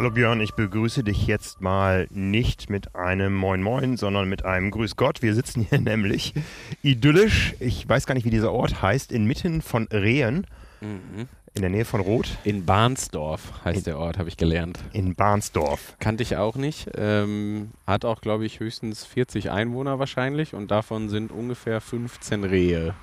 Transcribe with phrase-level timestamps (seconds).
[0.00, 4.70] Hallo Björn, ich begrüße dich jetzt mal nicht mit einem Moin Moin, sondern mit einem
[4.70, 5.20] Grüß Gott.
[5.20, 6.32] Wir sitzen hier nämlich
[6.80, 10.46] idyllisch, ich weiß gar nicht, wie dieser Ort heißt, inmitten von Rehen,
[10.80, 11.28] in
[11.60, 14.78] der Nähe von Roth, In Barnsdorf heißt der Ort, habe ich gelernt.
[14.94, 15.96] in Barnsdorf.
[15.98, 16.88] Kannte ich auch nicht.
[16.94, 22.94] Ähm, hat auch, glaube ich, höchstens 40 Einwohner wahrscheinlich und davon sind ungefähr 15 Rehe.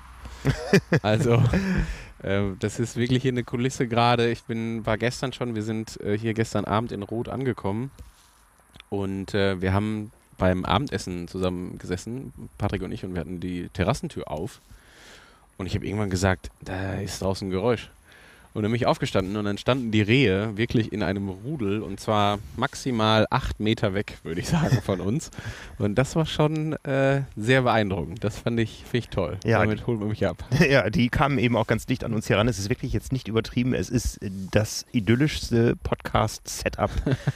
[1.02, 1.42] also,
[2.22, 4.30] äh, das ist wirklich hier eine Kulisse gerade.
[4.30, 7.90] Ich bin, war gestern schon, wir sind äh, hier gestern Abend in Rot angekommen
[8.88, 13.68] und äh, wir haben beim Abendessen zusammen gesessen, Patrick und ich, und wir hatten die
[13.70, 14.60] Terrassentür auf.
[15.56, 17.90] Und ich habe irgendwann gesagt, da ist draußen ein Geräusch.
[18.54, 22.00] Und dann bin ich aufgestanden und dann standen die Rehe wirklich in einem Rudel und
[22.00, 25.30] zwar maximal acht Meter weg, würde ich sagen, von uns.
[25.78, 28.24] Und das war schon äh, sehr beeindruckend.
[28.24, 29.38] Das fand ich, find ich toll.
[29.44, 30.44] Ja, Damit holt man mich ab.
[30.68, 32.46] Ja, die kamen eben auch ganz dicht an uns heran.
[32.48, 33.72] Es ist wirklich jetzt nicht übertrieben.
[33.74, 34.18] Es ist
[34.50, 36.90] das idyllischste Podcast-Setup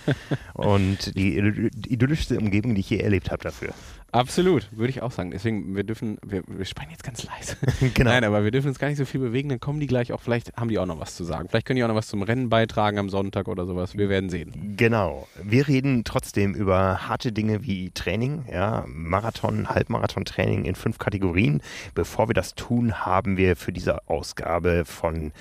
[0.55, 3.73] und die idyllischste Umgebung, die ich je erlebt habe dafür.
[4.13, 5.31] Absolut, würde ich auch sagen.
[5.31, 7.57] Deswegen, wir dürfen, wir, wir sprechen jetzt ganz leise.
[7.95, 8.11] Genau.
[8.11, 10.21] Nein, aber wir dürfen uns gar nicht so viel bewegen, dann kommen die gleich auch,
[10.21, 11.49] vielleicht haben die auch noch was zu sagen.
[11.49, 13.97] Vielleicht können die auch noch was zum Rennen beitragen am Sonntag oder sowas.
[13.97, 14.75] Wir werden sehen.
[14.77, 15.27] Genau.
[15.43, 21.63] Wir reden trotzdem über harte Dinge wie Training, ja, Marathon, Halbmarathon-Training in fünf Kategorien.
[21.95, 25.33] Bevor wir das tun, haben wir für diese Ausgabe von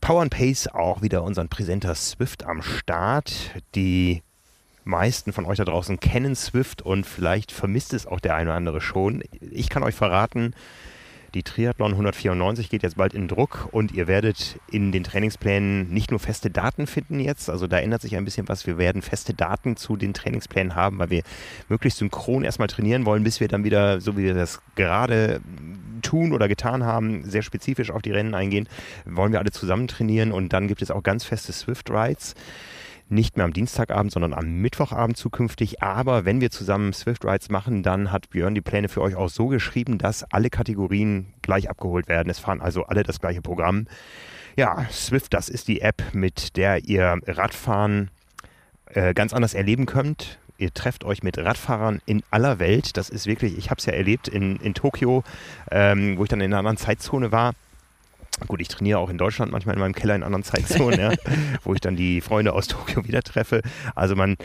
[0.00, 3.32] Power and Pace auch wieder unseren Präsenter Swift am Start.
[3.74, 4.22] Die
[4.90, 8.56] meisten von euch da draußen kennen Swift und vielleicht vermisst es auch der eine oder
[8.56, 9.22] andere schon.
[9.40, 10.54] Ich kann euch verraten,
[11.34, 16.10] die Triathlon 194 geht jetzt bald in Druck und ihr werdet in den Trainingsplänen nicht
[16.10, 18.66] nur feste Daten finden jetzt, also da ändert sich ein bisschen was.
[18.66, 21.22] Wir werden feste Daten zu den Trainingsplänen haben, weil wir
[21.68, 25.40] möglichst synchron erstmal trainieren wollen, bis wir dann wieder, so wie wir das gerade
[26.02, 28.68] tun oder getan haben, sehr spezifisch auf die Rennen eingehen,
[29.04, 32.34] wollen wir alle zusammen trainieren und dann gibt es auch ganz feste Swift Rides
[33.10, 35.82] nicht mehr am Dienstagabend, sondern am Mittwochabend zukünftig.
[35.82, 39.28] Aber wenn wir zusammen Swift Rides machen, dann hat Björn die Pläne für euch auch
[39.28, 42.30] so geschrieben, dass alle Kategorien gleich abgeholt werden.
[42.30, 43.86] Es fahren also alle das gleiche Programm.
[44.56, 48.10] Ja, Swift, das ist die App, mit der ihr Radfahren
[48.86, 50.38] äh, ganz anders erleben könnt.
[50.58, 52.96] Ihr trefft euch mit Radfahrern in aller Welt.
[52.96, 55.24] Das ist wirklich, ich habe es ja erlebt in, in Tokio,
[55.70, 57.54] ähm, wo ich dann in einer anderen Zeitzone war.
[58.46, 61.12] Gut, ich trainiere auch in Deutschland manchmal in meinem Keller in anderen Zeitzonen, ja,
[61.64, 63.60] wo ich dann die Freunde aus Tokio wieder treffe.
[63.94, 64.36] Also man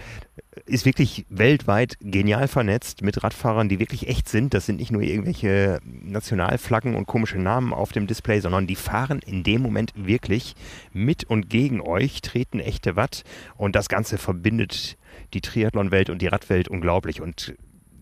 [0.66, 4.54] ist wirklich weltweit genial vernetzt mit Radfahrern, die wirklich echt sind.
[4.54, 9.20] Das sind nicht nur irgendwelche Nationalflaggen und komische Namen auf dem Display, sondern die fahren
[9.26, 10.56] in dem Moment wirklich
[10.92, 13.24] mit und gegen euch, treten echte Watt
[13.56, 14.98] und das Ganze verbindet
[15.34, 17.22] die Triathlon-Welt und die Radwelt unglaublich.
[17.22, 17.56] Und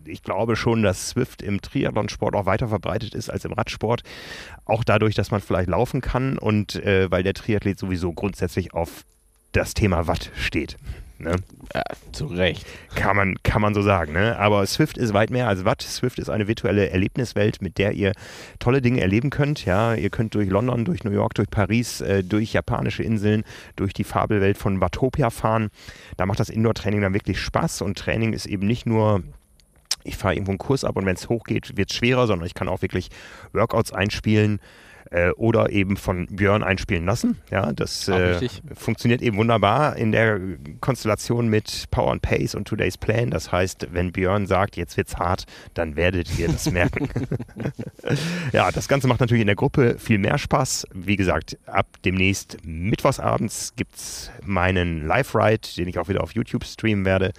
[0.06, 4.02] ich glaube schon, dass Swift im Triathlonsport auch weiter verbreitet ist als im Radsport.
[4.64, 9.04] Auch dadurch, dass man vielleicht laufen kann und äh, weil der Triathlet sowieso grundsätzlich auf
[9.52, 10.76] das Thema Watt steht.
[11.18, 11.36] Ne?
[11.72, 11.82] Ja,
[12.12, 12.66] zu Recht.
[12.96, 14.12] Kann man, kann man so sagen.
[14.12, 14.36] Ne?
[14.36, 15.82] Aber Swift ist weit mehr als Watt.
[15.82, 18.12] Swift ist eine virtuelle Erlebniswelt, mit der ihr
[18.58, 19.64] tolle Dinge erleben könnt.
[19.64, 23.44] Ja, ihr könnt durch London, durch New York, durch Paris, äh, durch japanische Inseln,
[23.76, 25.70] durch die Fabelwelt von Watopia fahren.
[26.16, 29.22] Da macht das Indoor-Training dann wirklich Spaß und Training ist eben nicht nur
[30.04, 32.54] ich fahre irgendwo einen Kurs ab und wenn es hochgeht, wird es schwerer, sondern ich
[32.54, 33.08] kann auch wirklich
[33.52, 34.60] Workouts einspielen
[35.10, 37.38] äh, oder eben von Björn einspielen lassen.
[37.50, 40.40] Ja, das Auch äh, funktioniert eben wunderbar in der
[40.80, 43.30] Konstellation mit Power and Pace und Today's Plan.
[43.30, 45.44] Das heißt, wenn Björn sagt, jetzt wird's hart,
[45.74, 47.08] dann werdet ihr das merken.
[48.52, 50.88] ja, das Ganze macht natürlich in der Gruppe viel mehr Spaß.
[50.92, 57.04] Wie gesagt, ab demnächst mittwochsabends gibt's meinen Live-Ride, den ich auch wieder auf YouTube streamen
[57.04, 57.32] werde.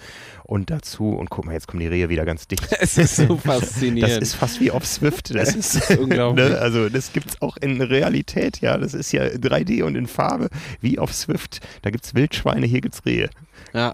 [0.48, 2.68] Und dazu, und guck mal, jetzt kommen die Rehe wieder ganz dicht.
[2.80, 4.12] Es ist so faszinierend.
[4.12, 5.34] Das ist fast wie auf Swift.
[5.34, 6.50] Das ist, ist unglaublich.
[6.50, 6.58] Ne?
[6.58, 8.78] Also das gibt es auch in Realität, ja.
[8.78, 10.48] Das ist ja 3D und in Farbe,
[10.80, 11.66] wie auf Swift.
[11.82, 13.28] Da gibt es Wildschweine, hier gibt es Rehe.
[13.74, 13.92] ja.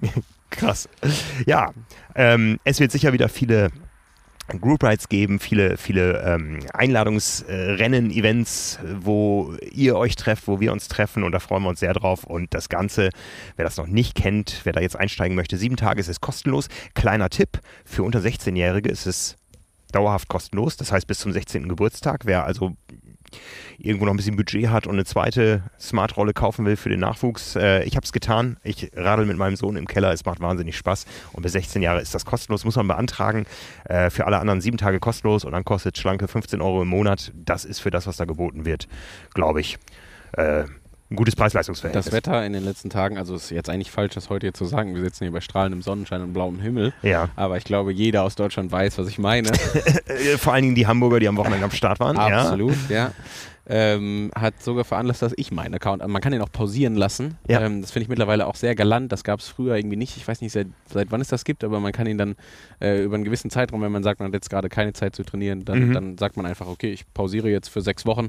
[0.50, 0.87] Krass.
[1.46, 1.72] Ja,
[2.14, 3.70] ähm, es wird sicher wieder viele
[4.49, 10.89] Group Rides geben, viele, viele ähm, Einladungsrennen, Events, wo ihr euch trefft, wo wir uns
[10.89, 12.25] treffen und da freuen wir uns sehr drauf.
[12.25, 13.11] Und das Ganze,
[13.56, 16.69] wer das noch nicht kennt, wer da jetzt einsteigen möchte, sieben Tage ist es kostenlos.
[16.94, 19.37] Kleiner Tipp, für unter 16-Jährige ist es
[19.93, 21.69] dauerhaft kostenlos, das heißt bis zum 16.
[21.69, 22.23] Geburtstag.
[22.25, 22.77] Wer also
[23.79, 27.56] irgendwo noch ein bisschen Budget hat und eine zweite Smart-Rolle kaufen will für den Nachwuchs.
[27.56, 28.56] Äh, ich habe es getan.
[28.62, 30.12] Ich radel mit meinem Sohn im Keller.
[30.12, 31.06] Es macht wahnsinnig Spaß.
[31.32, 32.64] Und bis 16 Jahre ist das kostenlos.
[32.64, 33.46] Muss man beantragen.
[33.84, 37.32] Äh, für alle anderen sieben Tage kostenlos und dann kostet schlanke 15 Euro im Monat.
[37.34, 38.88] Das ist für das, was da geboten wird,
[39.35, 39.78] glaube ich.
[40.32, 40.64] Äh,
[41.12, 42.06] ein gutes Preis-Leistungsverhältnis.
[42.06, 44.64] Das Wetter in den letzten Tagen, also ist jetzt eigentlich falsch, das heute hier zu
[44.64, 44.94] sagen.
[44.94, 46.93] Wir sitzen hier bei strahlendem Sonnenschein und blauem Himmel.
[47.03, 47.29] Ja.
[47.37, 49.50] Aber ich glaube, jeder aus Deutschland weiß, was ich meine.
[50.38, 52.17] Vor allen Dingen die Hamburger, die am Wochenende am Start waren.
[52.19, 53.12] Absolut, ja.
[53.75, 57.39] Ähm, hat sogar veranlasst, dass ich meinen Account, man kann den auch pausieren lassen.
[57.49, 57.63] Ja.
[57.63, 59.11] Ähm, das finde ich mittlerweile auch sehr galant.
[59.13, 60.19] Das gab es früher irgendwie nicht.
[60.19, 62.35] Ich weiß nicht, seit, seit wann es das gibt, aber man kann ihn dann
[62.83, 65.23] äh, über einen gewissen Zeitraum, wenn man sagt, man hat jetzt gerade keine Zeit zu
[65.23, 65.93] trainieren, dann, Mhm.
[65.95, 68.29] dann sagt man einfach, okay, ich pausiere jetzt für sechs Wochen,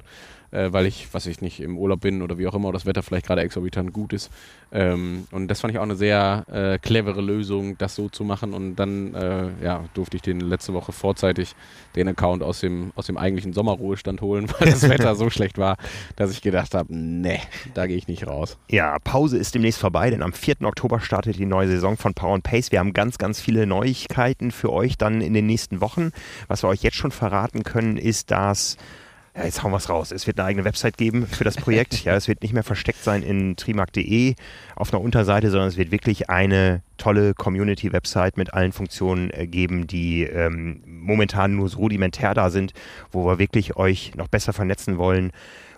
[0.52, 2.86] äh, weil ich, was ich nicht, im Urlaub bin oder wie auch immer, oder das
[2.86, 4.32] Wetter vielleicht gerade exorbitant gut ist.
[4.72, 8.54] Ähm, und das fand ich auch eine sehr äh, clevere Lösung, das so zu machen.
[8.54, 11.54] Und dann äh, ja, durfte ich den letzte Woche vorzeitig
[11.96, 15.78] den Account aus dem, aus dem eigentlichen Sommerruhestand holen, weil das Wetter so schlecht war,
[16.16, 17.40] dass ich gedacht habe, nee,
[17.74, 18.58] da gehe ich nicht raus.
[18.70, 20.62] Ja, Pause ist demnächst vorbei, denn am 4.
[20.62, 22.72] Oktober startet die neue Saison von Power and Pace.
[22.72, 26.12] Wir haben ganz, ganz viele Neuigkeiten für euch dann in den nächsten Wochen.
[26.48, 28.78] Was wir euch jetzt schon verraten können, ist, dass
[29.36, 30.12] ja, jetzt hauen wir es raus.
[30.12, 32.04] Es wird eine eigene Website geben für das Projekt.
[32.06, 34.36] ja, es wird nicht mehr versteckt sein in trimark.de
[34.76, 39.88] auf einer Unterseite, sondern es wird wirklich eine tolle Community-Website mit allen Funktionen äh, geben,
[39.88, 42.74] die ähm, momentan nur so rudimentär da sind,
[43.12, 45.32] wo wir wirklich euch noch besser vernetzen wollen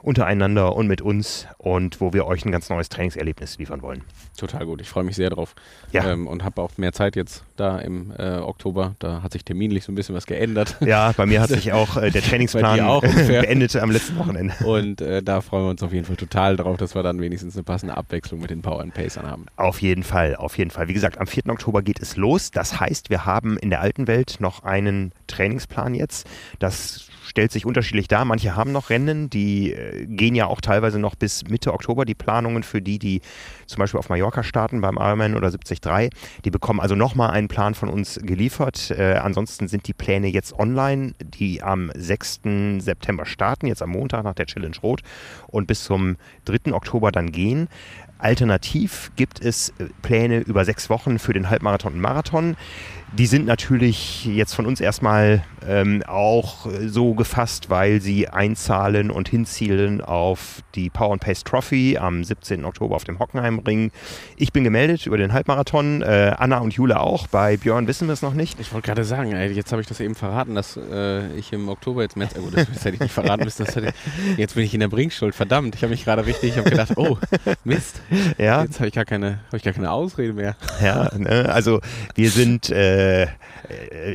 [0.06, 4.04] untereinander und mit uns und wo wir euch ein ganz neues Trainingserlebnis liefern wollen.
[4.38, 5.56] Total gut, ich freue mich sehr drauf.
[5.92, 6.12] Ja.
[6.12, 8.96] Ähm, und habe auch mehr Zeit jetzt da im äh, Oktober.
[9.00, 10.78] Da hat sich terminlich so ein bisschen was geändert.
[10.82, 14.54] Ja, bei mir hat sich auch äh, der Trainingsplan auch beendet am letzten Wochenende.
[14.64, 17.56] Und äh, da freuen wir uns auf jeden Fall total drauf, dass wir dann wenigstens
[17.56, 19.46] eine passende Abwechslung mit den Power and Pacern haben.
[19.56, 20.88] Auf jeden Fall, auf jeden Fall.
[20.88, 21.48] Wie gesagt, am 4.
[21.48, 22.52] Oktober geht es los.
[22.52, 26.28] Das heißt, wir haben in der alten Welt noch einen Trainingsplan jetzt.
[26.60, 28.24] Das stellt sich unterschiedlich dar.
[28.24, 32.16] Manche haben noch Rennen, die äh, gehen ja auch teilweise noch bis Mitte Oktober, die
[32.16, 33.20] Planungen für die, die
[33.66, 35.82] zum Beispiel auf Mallorca starten beim Ironman oder 73.
[36.46, 38.90] Die bekommen also nochmal einen Plan von uns geliefert.
[38.92, 42.40] Äh, ansonsten sind die Pläne jetzt online, die am 6.
[42.78, 45.02] September starten, jetzt am Montag nach der Challenge Rot
[45.48, 46.16] und bis zum
[46.46, 46.72] 3.
[46.74, 47.68] Oktober dann gehen.
[48.18, 52.56] Alternativ gibt es äh, Pläne über sechs Wochen für den Halbmarathon und Marathon.
[53.14, 59.10] Die sind natürlich jetzt von uns erstmal ähm, auch äh, so gefasst, weil sie einzahlen
[59.10, 62.66] und hinzielen auf die Power and Pace Trophy am 17.
[62.66, 63.92] Oktober auf dem Hockenheimring.
[64.36, 67.28] Ich bin gemeldet über den Halbmarathon, äh, Anna und Jule auch.
[67.28, 68.60] Bei Björn wissen wir es noch nicht.
[68.60, 71.70] Ich wollte gerade sagen, ey, jetzt habe ich das eben verraten, dass äh, ich im
[71.70, 73.94] Oktober jetzt März, äh, gut, das, hätte ich nicht verraten müssen, das hätte,
[74.38, 77.18] jetzt bin ich in der Bringschuld, verdammt, ich habe mich gerade richtig, ich gedacht, oh,
[77.64, 78.02] Mist,
[78.38, 80.56] Ja, jetzt habe ich, gar keine- hab ich gar keine Ausrede mehr.
[80.82, 81.50] Ja, ne?
[81.52, 81.80] also
[82.16, 83.28] wir sind, äh, äh,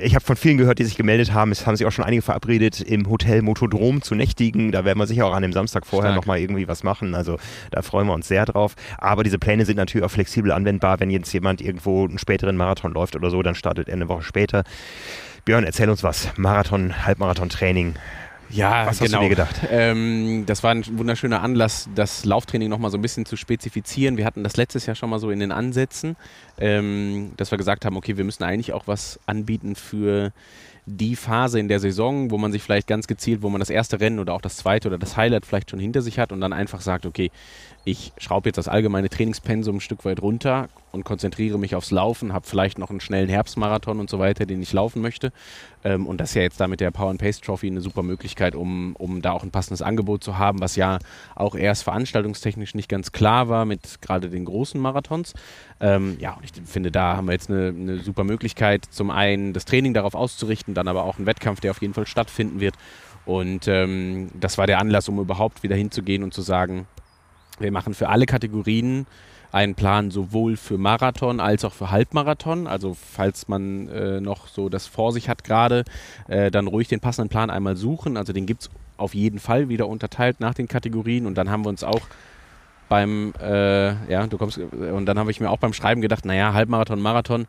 [0.02, 2.22] ich habe von vielen gehört, die sich gemeldet haben, es haben sich auch schon einige
[2.22, 4.72] verabredet, im Hotel Motodrom zu nächtigen.
[4.72, 7.14] Da werden wir sicher auch an dem Samstag vorher nochmal irgendwie was machen.
[7.14, 7.38] Also
[7.70, 8.74] da freuen wir uns sehr drauf.
[8.98, 11.00] Aber diese Pläne sind natürlich auch flexibel anwendbar.
[11.00, 14.22] Wenn jetzt jemand irgendwo einen späteren Marathon läuft oder so, dann startet er eine Woche
[14.22, 14.64] später.
[15.44, 16.28] Björn, erzähl uns was.
[16.36, 17.94] Marathon, Halbmarathon-Training.
[18.50, 19.20] Ja, Was hast du genau.
[19.20, 19.56] dir gedacht?
[19.70, 24.16] Ähm, das war ein wunderschöner Anlass, das Lauftraining nochmal so ein bisschen zu spezifizieren.
[24.16, 26.16] Wir hatten das letztes Jahr schon mal so in den Ansätzen,
[26.58, 30.32] ähm, dass wir gesagt haben, okay, wir müssen eigentlich auch was anbieten für
[30.86, 34.00] die Phase in der Saison, wo man sich vielleicht ganz gezielt, wo man das erste
[34.00, 36.52] Rennen oder auch das zweite oder das Highlight vielleicht schon hinter sich hat und dann
[36.52, 37.30] einfach sagt, okay,
[37.90, 42.32] ich schraube jetzt das allgemeine Trainingspensum ein Stück weit runter und konzentriere mich aufs Laufen,
[42.32, 45.32] habe vielleicht noch einen schnellen Herbstmarathon und so weiter, den ich laufen möchte.
[45.82, 48.04] Ähm, und das ist ja jetzt da mit der Power and Pace Trophy eine super
[48.04, 50.98] Möglichkeit, um, um da auch ein passendes Angebot zu haben, was ja
[51.34, 55.34] auch erst veranstaltungstechnisch nicht ganz klar war mit gerade den großen Marathons.
[55.80, 59.52] Ähm, ja, und ich finde, da haben wir jetzt eine, eine super Möglichkeit, zum einen
[59.52, 62.74] das Training darauf auszurichten, dann aber auch einen Wettkampf, der auf jeden Fall stattfinden wird.
[63.26, 66.86] Und ähm, das war der Anlass, um überhaupt wieder hinzugehen und zu sagen,
[67.60, 69.06] wir machen für alle Kategorien
[69.52, 72.66] einen Plan sowohl für Marathon als auch für Halbmarathon.
[72.66, 75.84] Also falls man äh, noch so das vor sich hat gerade,
[76.28, 78.16] äh, dann ruhig den passenden Plan einmal suchen.
[78.16, 81.26] Also den gibt es auf jeden Fall wieder unterteilt nach den Kategorien.
[81.26, 82.02] Und dann haben wir uns auch
[82.88, 86.52] beim, äh, ja, du kommst, und dann habe ich mir auch beim Schreiben gedacht, naja,
[86.52, 87.46] Halbmarathon, Marathon,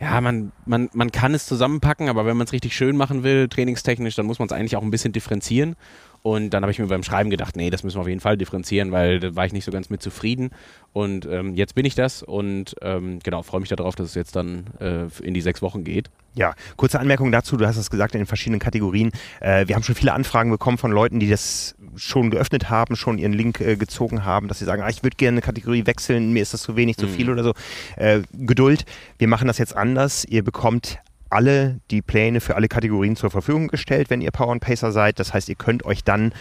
[0.00, 3.48] ja, man, man, man kann es zusammenpacken, aber wenn man es richtig schön machen will,
[3.48, 5.76] trainingstechnisch, dann muss man es eigentlich auch ein bisschen differenzieren.
[6.22, 8.36] Und dann habe ich mir beim Schreiben gedacht, nee, das müssen wir auf jeden Fall
[8.36, 10.50] differenzieren, weil da war ich nicht so ganz mit zufrieden.
[10.92, 14.36] Und ähm, jetzt bin ich das und ähm, genau, freue mich darauf, dass es jetzt
[14.36, 16.10] dann äh, in die sechs Wochen geht.
[16.34, 19.10] Ja, kurze Anmerkung dazu, du hast es gesagt in den verschiedenen Kategorien.
[19.40, 23.18] Äh, wir haben schon viele Anfragen bekommen von Leuten, die das schon geöffnet haben, schon
[23.18, 26.32] ihren Link äh, gezogen haben, dass sie sagen, ah, ich würde gerne eine Kategorie wechseln,
[26.32, 27.52] mir ist das zu wenig, zu viel oder so.
[27.96, 28.84] Äh, Geduld,
[29.18, 30.24] wir machen das jetzt anders.
[30.24, 30.98] Ihr bekommt
[31.32, 35.18] alle die Pläne für alle Kategorien zur Verfügung gestellt, wenn ihr Power and Pacer seid.
[35.18, 36.32] Das heißt, ihr könnt euch dann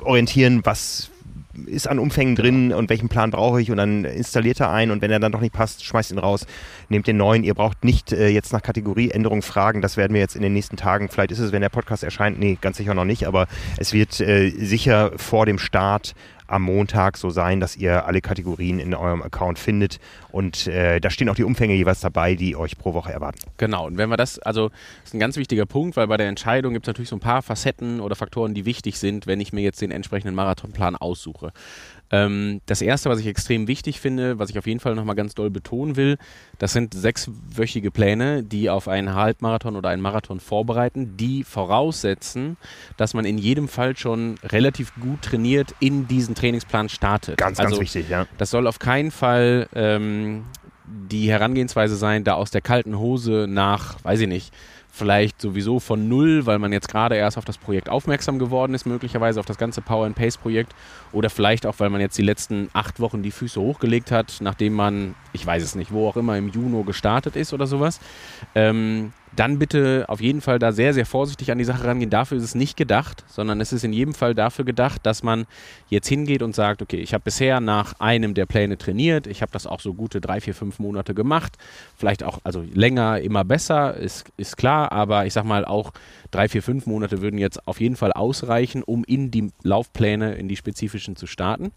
[0.00, 1.10] orientieren, was
[1.66, 3.70] ist an Umfängen drin und welchen Plan brauche ich.
[3.70, 6.46] Und dann installiert er einen und wenn er dann doch nicht passt, schmeißt ihn raus,
[6.88, 7.44] nehmt den neuen.
[7.44, 10.76] Ihr braucht nicht äh, jetzt nach Kategorieänderung fragen, das werden wir jetzt in den nächsten
[10.76, 13.92] Tagen, vielleicht ist es, wenn der Podcast erscheint, nee, ganz sicher noch nicht, aber es
[13.92, 16.14] wird äh, sicher vor dem Start
[16.52, 19.98] am Montag so sein, dass ihr alle Kategorien in eurem Account findet
[20.30, 23.38] und äh, da stehen auch die Umfänge jeweils dabei, die euch pro Woche erwarten.
[23.56, 26.28] Genau, und wenn wir das, also das ist ein ganz wichtiger Punkt, weil bei der
[26.28, 29.52] Entscheidung gibt es natürlich so ein paar Facetten oder Faktoren, die wichtig sind, wenn ich
[29.52, 31.52] mir jetzt den entsprechenden Marathonplan aussuche.
[32.12, 35.34] Ähm, das erste, was ich extrem wichtig finde, was ich auf jeden Fall nochmal ganz
[35.34, 36.18] doll betonen will,
[36.58, 42.58] das sind sechswöchige Pläne, die auf einen Halbmarathon oder einen Marathon vorbereiten, die voraussetzen,
[42.98, 47.38] dass man in jedem Fall schon relativ gut trainiert in diesen Trainingsplan startet.
[47.38, 48.26] Ganz, also, ganz wichtig, ja.
[48.36, 50.44] Das soll auf keinen Fall ähm,
[50.84, 54.52] die Herangehensweise sein, da aus der kalten Hose nach, weiß ich nicht,
[54.92, 58.84] vielleicht sowieso von null, weil man jetzt gerade erst auf das Projekt aufmerksam geworden ist,
[58.84, 60.74] möglicherweise auf das ganze Power and Pace Projekt
[61.12, 64.74] oder vielleicht auch, weil man jetzt die letzten acht Wochen die Füße hochgelegt hat, nachdem
[64.74, 68.00] man, ich weiß es nicht, wo auch immer im Juni gestartet ist oder sowas.
[68.54, 72.10] Ähm, dann bitte auf jeden Fall da sehr, sehr vorsichtig an die Sache rangehen.
[72.10, 75.46] Dafür ist es nicht gedacht, sondern es ist in jedem Fall dafür gedacht, dass man
[75.88, 79.52] jetzt hingeht und sagt, okay, ich habe bisher nach einem der Pläne trainiert, ich habe
[79.52, 81.56] das auch so gute drei, vier, fünf Monate gemacht,
[81.96, 85.92] vielleicht auch, also länger immer besser, ist, ist klar, aber ich sag mal auch
[86.30, 90.48] drei, vier, fünf Monate würden jetzt auf jeden Fall ausreichen, um in die Laufpläne, in
[90.48, 91.72] die spezifischen zu starten.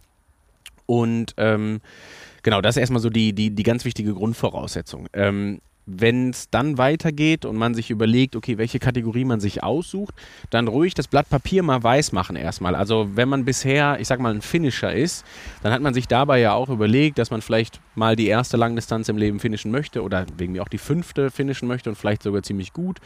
[0.86, 1.82] Und ähm,
[2.44, 5.08] genau, das ist erstmal so die, die, die ganz wichtige Grundvoraussetzung.
[5.14, 10.16] Ähm, wenn es dann weitergeht und man sich überlegt, okay, welche Kategorie man sich aussucht,
[10.50, 12.76] dann ruhig das Blatt Papier mal weiß machen erstmal.
[12.76, 15.26] Also wenn man bisher, ich sag mal, ein Finisher ist,
[15.62, 19.10] dann hat man sich dabei ja auch überlegt, dass man vielleicht mal die erste Langdistanz
[19.10, 22.44] im Leben finishen möchte oder wegen mir auch die fünfte finishen möchte und vielleicht sogar
[22.44, 23.00] ziemlich gut.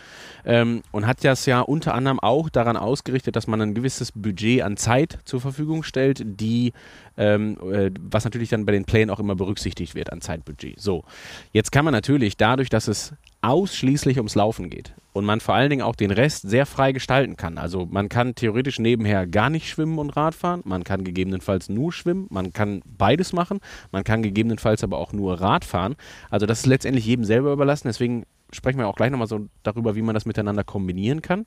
[0.45, 4.61] Ähm, und hat das ja unter anderem auch daran ausgerichtet, dass man ein gewisses Budget
[4.61, 6.73] an Zeit zur Verfügung stellt, die
[7.19, 10.79] ähm, äh, was natürlich dann bei den Plänen auch immer berücksichtigt wird an Zeitbudget.
[10.79, 11.03] So,
[11.51, 15.69] jetzt kann man natürlich dadurch, dass es ausschließlich ums Laufen geht und man vor allen
[15.69, 17.57] Dingen auch den Rest sehr frei gestalten kann.
[17.57, 22.27] Also man kann theoretisch nebenher gar nicht schwimmen und Radfahren, man kann gegebenenfalls nur schwimmen,
[22.29, 23.59] man kann beides machen,
[23.91, 25.95] man kann gegebenenfalls aber auch nur Radfahren.
[26.29, 29.95] Also das ist letztendlich jedem selber überlassen, deswegen sprechen wir auch gleich nochmal so darüber,
[29.95, 31.45] wie man das miteinander kombinieren kann.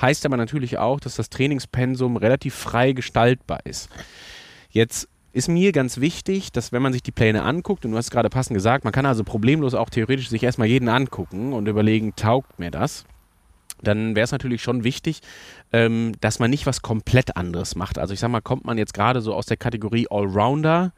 [0.00, 3.90] Heißt aber natürlich auch, dass das Trainingspensum relativ frei gestaltbar ist.
[4.70, 5.08] Jetzt
[5.38, 8.10] ist mir ganz wichtig, dass wenn man sich die Pläne anguckt, und du hast es
[8.10, 12.14] gerade passend gesagt, man kann also problemlos auch theoretisch sich erstmal jeden angucken und überlegen,
[12.16, 13.04] taugt mir das?
[13.80, 15.20] Dann wäre es natürlich schon wichtig,
[15.72, 17.98] ähm, dass man nicht was komplett anderes macht.
[17.98, 20.92] Also ich sag mal, kommt man jetzt gerade so aus der Kategorie Allrounder,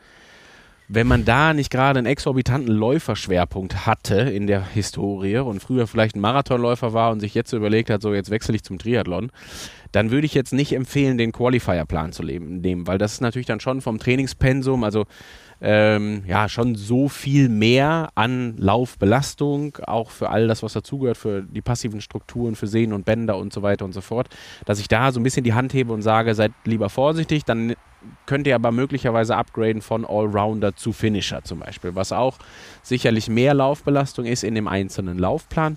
[0.92, 6.16] wenn man da nicht gerade einen exorbitanten Läuferschwerpunkt hatte in der Historie und früher vielleicht
[6.16, 9.30] ein Marathonläufer war und sich jetzt überlegt hat, so jetzt wechsle ich zum Triathlon,
[9.92, 13.60] dann würde ich jetzt nicht empfehlen, den Qualifier-Plan zu nehmen, weil das ist natürlich dann
[13.60, 15.04] schon vom Trainingspensum, also
[15.60, 21.42] ähm, ja, schon so viel mehr an Laufbelastung, auch für all das, was dazugehört, für
[21.42, 24.28] die passiven Strukturen, für Sehnen und Bänder und so weiter und so fort,
[24.64, 27.76] dass ich da so ein bisschen die Hand hebe und sage, seid lieber vorsichtig, dann
[28.26, 32.38] könnt ihr aber möglicherweise upgraden von Allrounder zu Finisher zum Beispiel, was auch
[32.82, 35.76] sicherlich mehr Laufbelastung ist in dem einzelnen Laufplan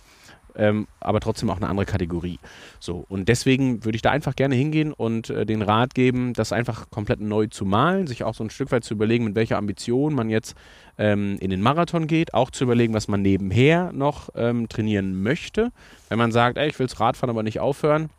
[0.56, 2.40] ähm, aber trotzdem auch eine andere Kategorie.
[2.80, 6.52] So, und deswegen würde ich da einfach gerne hingehen und äh, den Rat geben, das
[6.52, 9.58] einfach komplett neu zu malen, sich auch so ein Stück weit zu überlegen, mit welcher
[9.58, 10.56] Ambition man jetzt
[10.98, 15.72] ähm, in den Marathon geht, auch zu überlegen, was man nebenher noch ähm, trainieren möchte.
[16.10, 18.10] Wenn man sagt, ey, ich will das Radfahren aber nicht aufhören,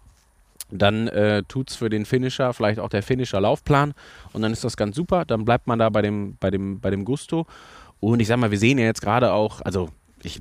[0.82, 3.94] dann äh, tut es für den Finisher vielleicht auch der Finisher-Laufplan
[4.32, 5.24] und dann ist das ganz super.
[5.24, 7.46] Dann bleibt man da bei dem, bei dem, bei dem Gusto.
[8.00, 9.88] Und ich sag mal, wir sehen ja jetzt gerade auch, also
[10.22, 10.40] ich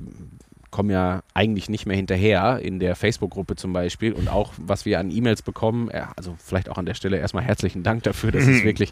[0.74, 4.98] komme ja eigentlich nicht mehr hinterher in der Facebook-Gruppe zum Beispiel und auch was wir
[4.98, 8.64] an E-Mails bekommen, also vielleicht auch an der Stelle erstmal herzlichen Dank dafür, das ist
[8.64, 8.90] wirklich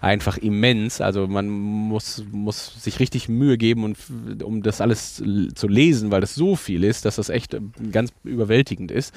[0.00, 1.00] einfach immens.
[1.00, 3.96] Also man muss, muss sich richtig Mühe geben, und,
[4.42, 5.22] um das alles
[5.54, 7.56] zu lesen, weil das so viel ist, dass das echt
[7.92, 9.14] ganz überwältigend ist.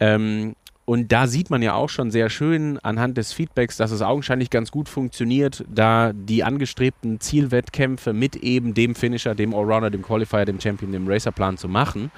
[0.00, 0.54] Ähm,
[0.84, 4.50] und da sieht man ja auch schon sehr schön anhand des Feedbacks, dass es augenscheinlich
[4.50, 10.44] ganz gut funktioniert, da die angestrebten Zielwettkämpfe mit eben dem Finisher, dem Allrounder, dem Qualifier,
[10.44, 12.10] dem Champion, dem Racerplan zu machen.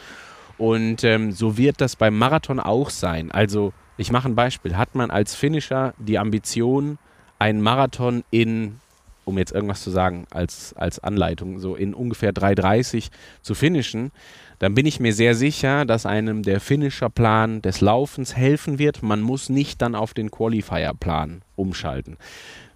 [0.57, 3.31] Und ähm, so wird das beim Marathon auch sein.
[3.31, 6.99] Also ich mache ein Beispiel, hat man als Finisher die Ambition,
[7.39, 8.81] einen Marathon in,
[9.25, 13.11] um jetzt irgendwas zu sagen, als, als Anleitung, so in ungefähr 3,30
[13.43, 14.11] zu finishen,
[14.59, 19.03] dann bin ich mir sehr sicher, dass einem der Finisher-Plan des Laufens helfen wird.
[19.03, 22.17] Man muss nicht dann auf den Qualifier-Plan umschalten.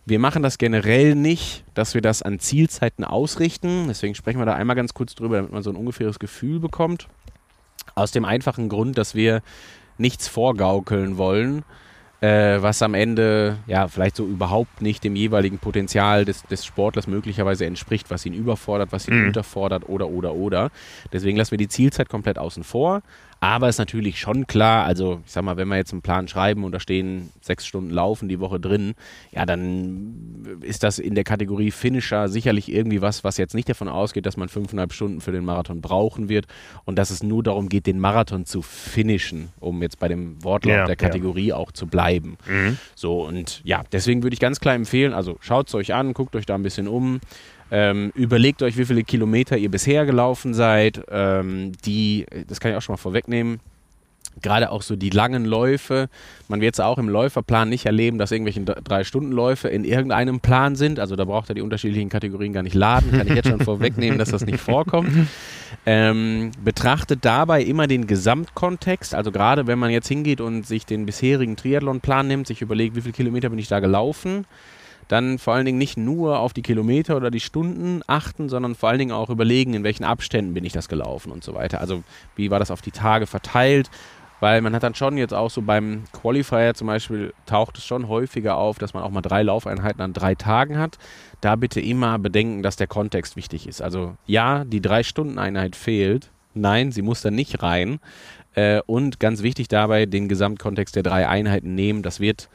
[0.04, 3.88] Wir machen das generell nicht, dass wir das an Zielzeiten ausrichten.
[3.88, 7.08] Deswegen sprechen wir da einmal ganz kurz drüber, damit man so ein ungefähres Gefühl bekommt.
[7.94, 9.42] Aus dem einfachen Grund, dass wir
[9.98, 11.62] nichts vorgaukeln wollen,
[12.20, 17.06] äh, was am Ende ja vielleicht so überhaupt nicht dem jeweiligen Potenzial des, des Sportlers
[17.06, 19.26] möglicherweise entspricht, was ihn überfordert, was ihn Mhm.
[19.28, 20.70] unterfordert oder oder oder.
[21.12, 23.02] Deswegen lassen wir die Zielzeit komplett außen vor.
[23.40, 26.64] Aber ist natürlich schon klar, also ich sag mal, wenn wir jetzt einen Plan schreiben
[26.64, 28.94] und da stehen sechs Stunden Laufen die Woche drin,
[29.30, 33.88] ja, dann ist das in der Kategorie Finisher sicherlich irgendwie was, was jetzt nicht davon
[33.88, 36.46] ausgeht, dass man fünfeinhalb Stunden für den Marathon brauchen wird
[36.84, 40.74] und dass es nur darum geht, den Marathon zu finishen, um jetzt bei dem Wortlaut
[40.74, 40.96] Ja, der ja.
[40.96, 42.07] Kategorie auch zu bleiben.
[42.94, 46.34] So, und ja, deswegen würde ich ganz klar empfehlen, also schaut es euch an, guckt
[46.36, 47.20] euch da ein bisschen um.
[47.70, 51.02] Ähm, überlegt euch, wie viele Kilometer ihr bisher gelaufen seid.
[51.10, 53.60] Ähm, die, das kann ich auch schon mal vorwegnehmen.
[54.40, 56.08] Gerade auch so die langen Läufe.
[56.48, 61.00] Man wird es auch im Läuferplan nicht erleben, dass irgendwelche Drei-Stunden-Läufe in irgendeinem Plan sind.
[61.00, 63.10] Also da braucht er die unterschiedlichen Kategorien gar nicht laden.
[63.10, 65.10] Kann ich jetzt schon vorwegnehmen, dass das nicht vorkommt.
[65.86, 69.14] Ähm, betrachtet dabei immer den Gesamtkontext.
[69.14, 73.00] Also gerade wenn man jetzt hingeht und sich den bisherigen Triathlon-Plan nimmt, sich überlegt, wie
[73.00, 74.46] viele Kilometer bin ich da gelaufen,
[75.08, 78.90] dann vor allen Dingen nicht nur auf die Kilometer oder die Stunden achten, sondern vor
[78.90, 81.80] allen Dingen auch überlegen, in welchen Abständen bin ich das gelaufen und so weiter.
[81.80, 82.02] Also
[82.36, 83.90] wie war das auf die Tage verteilt?
[84.40, 88.06] Weil man hat dann schon jetzt auch so beim Qualifier zum Beispiel taucht es schon
[88.06, 90.98] häufiger auf, dass man auch mal drei Laufeinheiten an drei Tagen hat.
[91.40, 93.82] Da bitte immer bedenken, dass der Kontext wichtig ist.
[93.82, 96.30] Also ja, die Drei-Stunden-Einheit fehlt.
[96.54, 97.98] Nein, sie muss da nicht rein.
[98.54, 102.02] Äh, und ganz wichtig dabei, den Gesamtkontext der drei Einheiten nehmen.
[102.02, 102.48] Das wird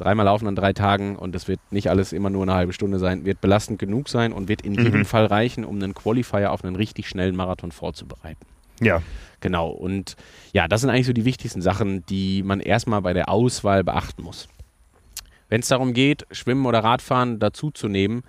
[0.00, 2.98] dreimal laufen an drei Tagen und das wird nicht alles immer nur eine halbe Stunde
[2.98, 6.64] sein, wird belastend genug sein und wird in jedem Fall reichen, um einen Qualifier auf
[6.64, 8.46] einen richtig schnellen Marathon vorzubereiten.
[8.80, 9.02] Ja,
[9.40, 10.16] Genau, und
[10.52, 14.22] ja, das sind eigentlich so die wichtigsten Sachen, die man erstmal bei der Auswahl beachten
[14.22, 14.48] muss.
[15.48, 18.22] Wenn es darum geht, Schwimmen oder Radfahren dazuzunehmen,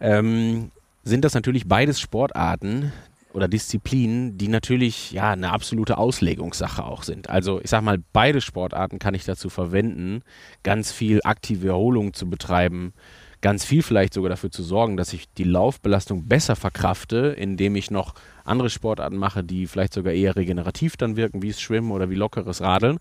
[0.00, 0.70] ähm,
[1.02, 2.92] sind das natürlich beides Sportarten
[3.32, 7.28] oder Disziplinen, die natürlich ja eine absolute Auslegungssache auch sind.
[7.28, 10.22] Also ich sag mal, beide Sportarten kann ich dazu verwenden,
[10.62, 12.94] ganz viel aktive Erholung zu betreiben,
[13.40, 17.90] ganz viel vielleicht sogar dafür zu sorgen, dass ich die Laufbelastung besser verkrafte, indem ich
[17.90, 18.14] noch
[18.44, 22.14] andere Sportarten mache, die vielleicht sogar eher regenerativ dann wirken, wie es Schwimmen oder wie
[22.14, 22.98] lockeres Radeln.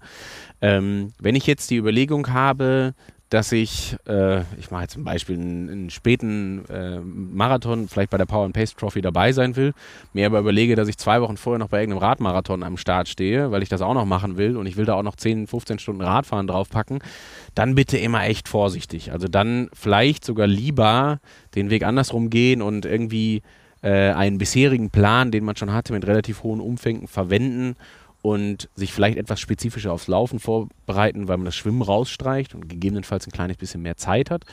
[0.62, 2.94] Ähm, wenn ich jetzt die Überlegung habe,
[3.30, 8.18] dass ich, äh, ich mache jetzt zum Beispiel einen, einen späten äh, Marathon, vielleicht bei
[8.18, 9.74] der Power and Pace Trophy dabei sein will,
[10.14, 13.52] mir aber überlege, dass ich zwei Wochen vorher noch bei irgendeinem Radmarathon am Start stehe,
[13.52, 15.80] weil ich das auch noch machen will und ich will da auch noch 10, 15
[15.80, 17.00] Stunden Radfahren draufpacken,
[17.54, 19.12] dann bitte immer echt vorsichtig.
[19.12, 21.20] Also dann vielleicht sogar lieber
[21.56, 23.42] den Weg andersrum gehen und irgendwie
[23.82, 27.76] äh, einen bisherigen Plan, den man schon hatte, mit relativ hohen Umfängen verwenden
[28.28, 33.26] und sich vielleicht etwas spezifischer aufs Laufen vorbereiten, weil man das Schwimmen rausstreicht und gegebenenfalls
[33.26, 34.44] ein kleines bisschen mehr Zeit hat,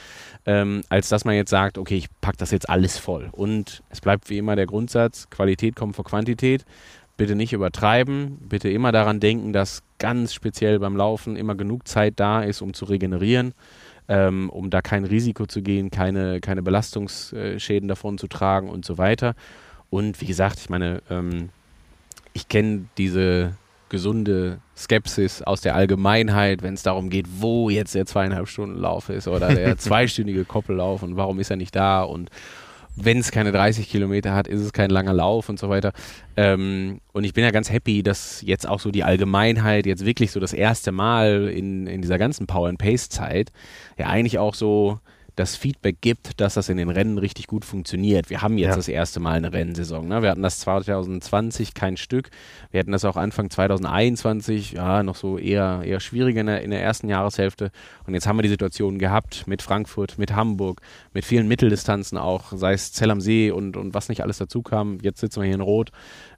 [0.47, 3.31] ähm, als dass man jetzt sagt, okay, ich packe das jetzt alles voll.
[3.33, 6.65] Und es bleibt wie immer der Grundsatz, Qualität kommt vor Quantität.
[7.17, 12.15] Bitte nicht übertreiben, bitte immer daran denken, dass ganz speziell beim Laufen immer genug Zeit
[12.21, 13.55] da ist, um zu regenerieren,
[14.07, 18.99] ähm, um da kein Risiko zu gehen, keine, keine Belastungsschäden davon zu tragen und so
[18.99, 19.35] weiter.
[19.91, 21.49] Und wie gesagt, ich meine, ähm,
[22.35, 23.57] ich kenne diese
[23.95, 29.09] gesunde Skepsis aus der Allgemeinheit, wenn es darum geht, wo jetzt der zweieinhalb Stunden Lauf
[29.09, 32.29] ist oder der zweistündige Koppellauf und warum ist er nicht da und
[32.97, 35.93] wenn es keine 30 Kilometer hat, ist es kein langer Lauf und so weiter.
[36.37, 40.33] Ähm, und ich bin ja ganz happy, dass jetzt auch so die Allgemeinheit jetzt wirklich
[40.33, 43.53] so das erste Mal in, in dieser ganzen Power and Pace Zeit
[43.97, 44.99] ja eigentlich auch so
[45.37, 48.31] das Feedback gibt, dass das in den Rennen richtig gut funktioniert.
[48.31, 48.77] Wir haben jetzt Ja.
[48.77, 50.07] das erste Mal eine Rennsaison.
[50.07, 50.23] Ne?
[50.23, 52.31] Wir hatten das 2020 kein Stück.
[52.70, 56.70] Wir hatten das auch Anfang 2021, ja, noch so eher, eher schwieriger in der, in
[56.70, 57.70] der ersten Jahreshälfte.
[58.07, 60.81] Und jetzt haben wir die Situation gehabt mit Frankfurt, mit Hamburg,
[61.12, 64.62] mit vielen Mitteldistanzen auch, sei es Zell am See und, und was nicht alles dazu
[64.62, 64.99] kam.
[65.03, 65.90] Jetzt sitzen wir hier in Rot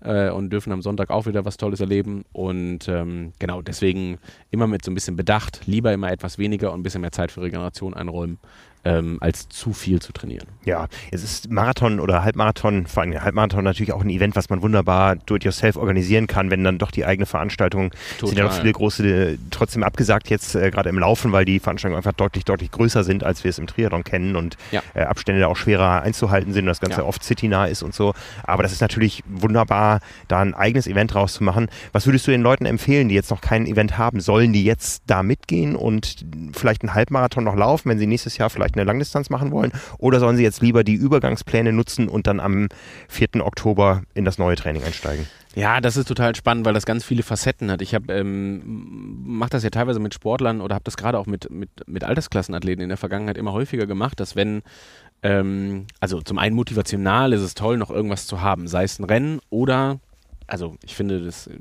[0.06, 2.24] äh, und dürfen am Sonntag auch wieder was Tolles erleben.
[2.32, 4.18] Und ähm, genau, deswegen
[4.50, 7.32] immer mit so ein bisschen Bedacht, lieber immer etwas weniger und ein bisschen mehr Zeit
[7.32, 8.38] für Regeneration einräumen.
[8.86, 10.46] ähm, als zu viel zu trainieren.
[10.64, 14.62] Ja, es ist Marathon oder Halbmarathon, vor allem Halbmarathon natürlich auch ein Event, was man
[14.62, 18.28] wunderbar do-it-yourself organisieren kann, wenn dann doch die eigene Veranstaltung, Total.
[18.28, 21.96] sind ja noch viele große trotzdem abgesagt jetzt äh, gerade im Laufen, weil die Veranstaltungen
[21.96, 24.82] einfach deutlich, deutlich größer sind, als wir es im Triathlon kennen und ja.
[24.94, 27.06] äh, Abstände auch schwerer einzuhalten sind und das Ganze ja.
[27.06, 28.14] oft citynah ist und so.
[28.44, 29.95] Aber das ist natürlich wunderbar,
[30.28, 31.68] da ein eigenes Event rauszumachen.
[31.92, 34.20] Was würdest du den Leuten empfehlen, die jetzt noch kein Event haben?
[34.20, 38.50] Sollen die jetzt da mitgehen und vielleicht einen Halbmarathon noch laufen, wenn sie nächstes Jahr
[38.50, 39.72] vielleicht eine Langdistanz machen wollen?
[39.98, 42.68] Oder sollen sie jetzt lieber die Übergangspläne nutzen und dann am
[43.08, 43.44] 4.
[43.44, 45.26] Oktober in das neue Training einsteigen?
[45.56, 47.80] Ja, das ist total spannend, weil das ganz viele Facetten hat.
[47.80, 51.50] Ich habe ähm, mache das ja teilweise mit Sportlern oder habe das gerade auch mit,
[51.50, 54.62] mit, mit Altersklassenathleten in der Vergangenheit immer häufiger gemacht, dass wenn
[55.26, 59.04] ähm, also zum einen motivational ist es toll, noch irgendwas zu haben, sei es ein
[59.04, 59.98] Rennen oder
[60.46, 61.52] also ich finde, das äh,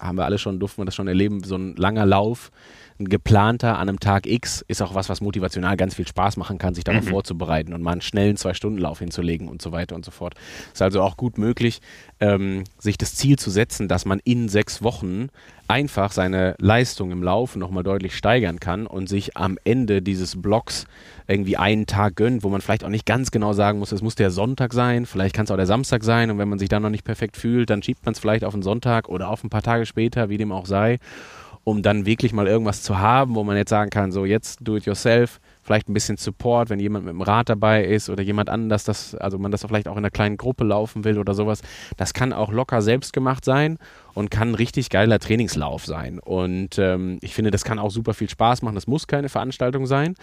[0.00, 2.52] haben wir alle schon, durften wir das schon erleben, so ein langer Lauf
[3.00, 6.58] ein geplanter an einem Tag X ist auch was, was motivational ganz viel Spaß machen
[6.58, 7.10] kann, sich darauf mhm.
[7.10, 10.34] vorzubereiten und mal einen schnellen Zwei-Stunden-Lauf hinzulegen und so weiter und so fort.
[10.72, 11.80] Ist also auch gut möglich,
[12.18, 15.28] ähm, sich das Ziel zu setzen, dass man in sechs Wochen
[15.68, 20.86] einfach seine Leistung im Laufen nochmal deutlich steigern kann und sich am Ende dieses Blocks
[21.26, 24.14] irgendwie einen Tag gönnt, wo man vielleicht auch nicht ganz genau sagen muss, es muss
[24.14, 26.82] der Sonntag sein, vielleicht kann es auch der Samstag sein und wenn man sich dann
[26.82, 29.50] noch nicht perfekt fühlt, dann schiebt man es vielleicht auf den Sonntag oder auf ein
[29.50, 30.98] paar Tage später, wie dem auch sei
[31.68, 34.76] um dann wirklich mal irgendwas zu haben, wo man jetzt sagen kann, so jetzt do
[34.78, 38.48] it yourself, vielleicht ein bisschen Support, wenn jemand mit dem Rad dabei ist oder jemand
[38.48, 41.60] anders, das, also man das vielleicht auch in einer kleinen Gruppe laufen will oder sowas.
[41.98, 43.78] Das kann auch locker selbst gemacht sein
[44.14, 46.20] und kann ein richtig geiler Trainingslauf sein.
[46.20, 48.76] Und ähm, ich finde, das kann auch super viel Spaß machen.
[48.76, 50.14] Das muss keine Veranstaltung sein.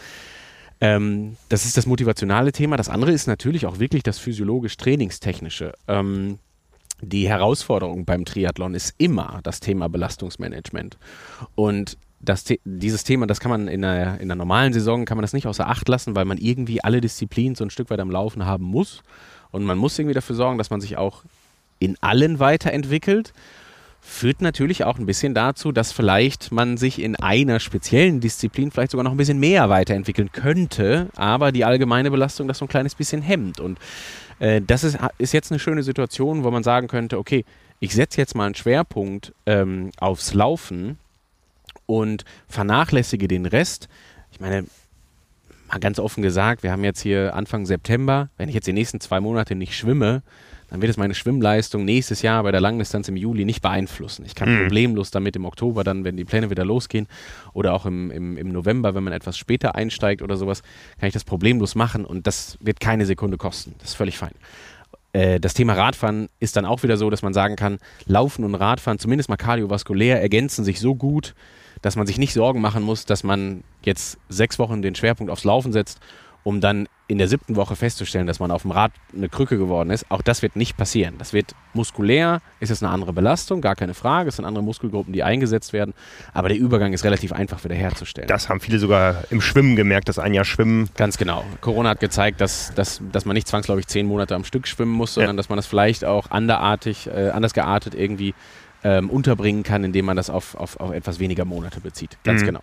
[0.81, 2.75] Ähm, das ist das motivationale Thema.
[2.75, 5.73] Das andere ist natürlich auch wirklich das physiologisch-trainingstechnische.
[5.87, 6.39] Ähm,
[7.01, 10.97] die Herausforderung beim Triathlon ist immer das Thema Belastungsmanagement.
[11.53, 15.23] Und das, dieses Thema, das kann man in einer, in einer normalen Saison, kann man
[15.23, 18.11] das nicht außer Acht lassen, weil man irgendwie alle Disziplinen so ein Stück weit am
[18.11, 19.03] Laufen haben muss.
[19.51, 21.23] Und man muss irgendwie dafür sorgen, dass man sich auch
[21.79, 23.33] in allen weiterentwickelt.
[24.01, 28.91] Führt natürlich auch ein bisschen dazu, dass vielleicht man sich in einer speziellen Disziplin vielleicht
[28.91, 32.93] sogar noch ein bisschen mehr weiterentwickeln könnte, aber die allgemeine Belastung das so ein kleines
[32.93, 33.59] bisschen hemmt.
[33.59, 33.79] Und
[34.39, 37.45] äh, das ist, ist jetzt eine schöne Situation, wo man sagen könnte, okay,
[37.79, 40.97] ich setze jetzt mal einen Schwerpunkt ähm, aufs Laufen
[41.85, 43.87] und vernachlässige den Rest.
[44.31, 44.65] Ich meine,
[45.67, 48.99] mal ganz offen gesagt, wir haben jetzt hier Anfang September, wenn ich jetzt die nächsten
[48.99, 50.23] zwei Monate nicht schwimme,
[50.69, 54.25] dann wird es meine Schwimmleistung nächstes Jahr bei der Langdistanz im Juli nicht beeinflussen.
[54.25, 54.63] Ich kann mhm.
[54.63, 57.07] problemlos damit im Oktober dann, wenn die Pläne wieder losgehen
[57.53, 60.63] oder auch im, im, im November, wenn man etwas später einsteigt oder sowas,
[60.99, 63.75] kann ich das problemlos machen und das wird keine Sekunde kosten.
[63.79, 64.33] Das ist völlig fein
[65.13, 68.55] äh, das Thema Radfahren ist dann auch wieder so, dass man sagen kann, Laufen und
[68.55, 71.35] Radfahren, zumindest mal kardiovaskulär, ergänzen sich so gut,
[71.85, 75.43] dass man sich nicht Sorgen machen muss, dass man jetzt sechs Wochen den Schwerpunkt aufs
[75.43, 76.01] Laufen setzt
[76.45, 79.89] um dann in der siebten Woche festzustellen, dass man auf dem Rad eine Krücke geworden
[79.89, 80.05] ist.
[80.09, 81.15] Auch das wird nicht passieren.
[81.17, 84.29] Das wird muskulär, ist es eine andere Belastung, gar keine Frage.
[84.29, 85.95] Es sind andere Muskelgruppen, die eingesetzt werden.
[86.33, 88.27] Aber der Übergang ist relativ einfach wieder herzustellen.
[88.27, 90.89] Das haben viele sogar im Schwimmen gemerkt, dass ein Jahr Schwimmen.
[90.95, 91.43] Ganz genau.
[91.61, 95.15] Corona hat gezeigt, dass, dass, dass man nicht zwangsläufig zehn Monate am Stück schwimmen muss,
[95.15, 95.37] sondern ja.
[95.37, 98.35] dass man das vielleicht auch anderartig, äh, anders geartet irgendwie
[98.85, 102.19] ähm, unterbringen kann, indem man das auf, auf, auf etwas weniger Monate bezieht.
[102.23, 102.45] Ganz mhm.
[102.45, 102.59] genau.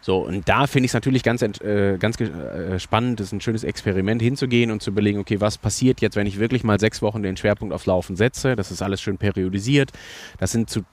[0.00, 3.40] So, und da finde ich es natürlich ganz, äh, ganz äh, spannend, das ist ein
[3.40, 7.02] schönes Experiment hinzugehen und zu überlegen, okay, was passiert jetzt, wenn ich wirklich mal sechs
[7.02, 8.54] Wochen den Schwerpunkt aufs Laufen setze?
[8.54, 9.90] Das ist alles schön periodisiert.
[10.38, 10.84] Das sind zu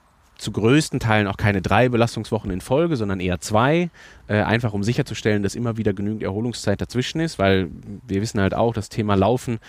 [0.42, 3.92] zu größten Teilen auch keine drei Belastungswochen in Folge, sondern eher zwei,
[4.28, 7.70] äh, einfach um sicherzustellen, dass immer wieder genügend Erholungszeit dazwischen ist, weil
[8.08, 9.60] wir wissen halt auch, das Thema Laufen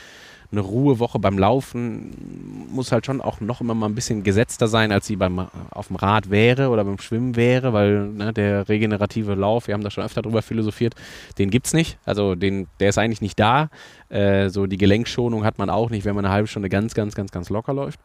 [0.52, 4.92] eine Ruhewoche beim Laufen muss halt schon auch noch immer mal ein bisschen gesetzter sein,
[4.92, 9.34] als sie beim auf dem Rad wäre oder beim Schwimmen wäre, weil ne, der regenerative
[9.34, 10.94] Lauf, wir haben da schon öfter drüber philosophiert,
[11.38, 11.98] den gibt es nicht.
[12.04, 13.70] Also den, der ist eigentlich nicht da.
[14.10, 17.14] Äh, so die Gelenkschonung hat man auch nicht, wenn man eine halbe Stunde ganz, ganz,
[17.14, 17.98] ganz, ganz locker läuft.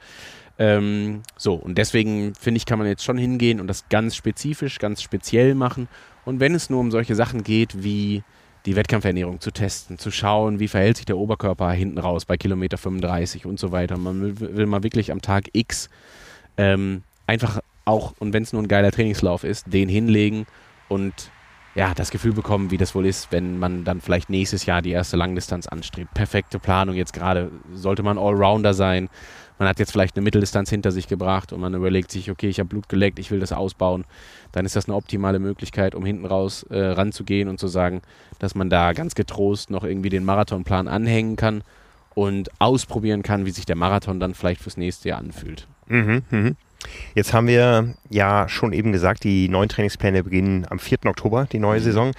[0.58, 4.80] Ähm, so, und deswegen finde ich, kann man jetzt schon hingehen und das ganz spezifisch,
[4.80, 5.90] ganz speziell machen.
[6.26, 8.24] Und wenn es nur um solche Sachen geht wie
[8.68, 12.78] die Wettkampfernährung zu testen, zu schauen, wie verhält sich der Oberkörper hinten raus bei Kilometer
[12.78, 13.98] 35 und so weiter.
[13.98, 15.90] Man will, will mal wirklich am Tag X
[16.58, 20.46] ähm, einfach auch, und wenn es nur ein geiler Trainingslauf ist, den hinlegen
[20.90, 21.32] und
[21.76, 24.92] ja, das Gefühl bekommen, wie das wohl ist, wenn man dann vielleicht nächstes Jahr die
[24.92, 26.14] erste Langdistanz anstrebt.
[26.14, 29.08] Perfekte Planung jetzt gerade, sollte man Allrounder sein,
[29.60, 32.60] man hat jetzt vielleicht eine Mitteldistanz hinter sich gebracht und man überlegt sich, okay, ich
[32.60, 34.06] habe Blut geleckt, ich will das ausbauen,
[34.52, 38.02] dann ist das eine optimale Möglichkeit, um hinten raus äh, ranzugehen und zu sagen,
[38.40, 41.64] dass man da ganz getrost noch irgendwie den Marathonplan anhängen kann
[42.14, 45.68] und ausprobieren kann, wie sich der Marathon dann vielleicht fürs nächste Jahr anfühlt.
[45.88, 46.52] Mhm, mh.
[47.16, 51.00] Jetzt haben wir ja schon eben gesagt, die neuen Trainingspläne beginnen am 4.
[51.06, 51.84] Oktober, die neue mhm.
[51.84, 52.12] Saison.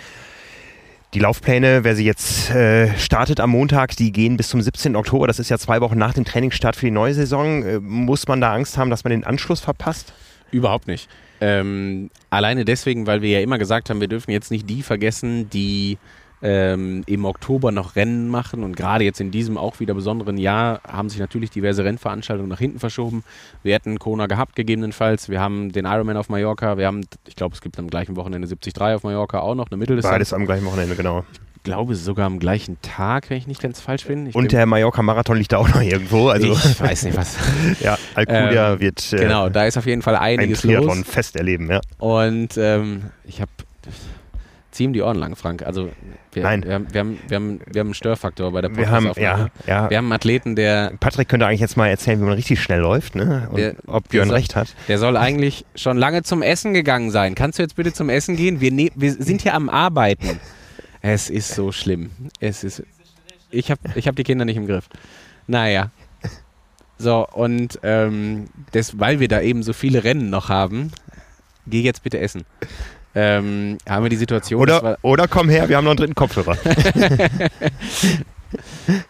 [1.15, 4.95] Die Laufpläne, wer sie jetzt äh, startet am Montag, die gehen bis zum 17.
[4.95, 5.27] Oktober.
[5.27, 7.63] Das ist ja zwei Wochen nach dem Trainingsstart für die neue Saison.
[7.63, 10.13] Äh, muss man da Angst haben, dass man den Anschluss verpasst?
[10.51, 11.09] Überhaupt nicht.
[11.41, 15.49] Ähm, alleine deswegen, weil wir ja immer gesagt haben, wir dürfen jetzt nicht die vergessen,
[15.49, 15.97] die
[16.43, 20.81] ähm, im Oktober noch Rennen machen und gerade jetzt in diesem auch wieder besonderen Jahr
[20.87, 23.25] haben sich natürlich diverse Rennveranstaltungen nach hinten verschoben.
[23.63, 27.55] Wir hätten Kona gehabt gegebenenfalls, wir haben den Ironman auf Mallorca, wir haben, ich glaube
[27.55, 30.15] es gibt am gleichen Wochenende 73 auf Mallorca auch noch, eine Mitteldistanz.
[30.15, 31.25] Beides am gleichen Wochenende, genau.
[31.57, 34.27] Ich glaube sogar am gleichen Tag, wenn ich nicht ganz falsch bin.
[34.29, 36.29] Ich und der Mallorca-Marathon liegt da auch noch irgendwo.
[36.29, 37.37] Also ich weiß nicht was.
[37.81, 41.07] ja, Alcudia Ähm, wird äh, genau, da ist auf jeden Fall ein einiges Triathlon los.
[41.07, 41.81] fest erleben, ja.
[41.99, 43.51] Und ähm, ich habe
[44.79, 45.65] zieh ihm die Ohren lang, Frank.
[45.65, 45.91] Also
[46.33, 46.63] wir, Nein.
[46.65, 49.49] wir, haben, wir, haben, wir, haben, wir haben einen Störfaktor bei der Wir haben, ja,
[49.67, 49.91] ja.
[49.91, 52.81] Wir haben einen Athleten, der, Patrick könnte eigentlich jetzt mal erzählen, wie man richtig schnell
[52.81, 53.49] läuft, ne?
[53.51, 54.75] Und Der- ob Björn der- recht hat.
[54.87, 57.35] der soll eigentlich schon lange zum Essen gegangen sein.
[57.35, 58.61] Kannst du jetzt bitte zum Essen gehen?
[58.61, 60.39] Wir, ne wir sind hier am Arbeiten.
[61.03, 62.11] Es ist so schlimm.
[62.41, 62.83] Es ist.
[63.51, 64.89] Ich habe ich hab die Kinder nicht im Griff.
[65.49, 65.91] Naja.
[66.99, 70.91] So, und ähm, das, weil wir da eben so viele Rennen noch haben,
[71.67, 72.45] geh jetzt bitte essen.
[73.15, 75.99] Ähm, haben wir die Situation, dass wir, Oder, oder komm her, wir haben noch einen
[75.99, 76.57] dritten Kopfhörer.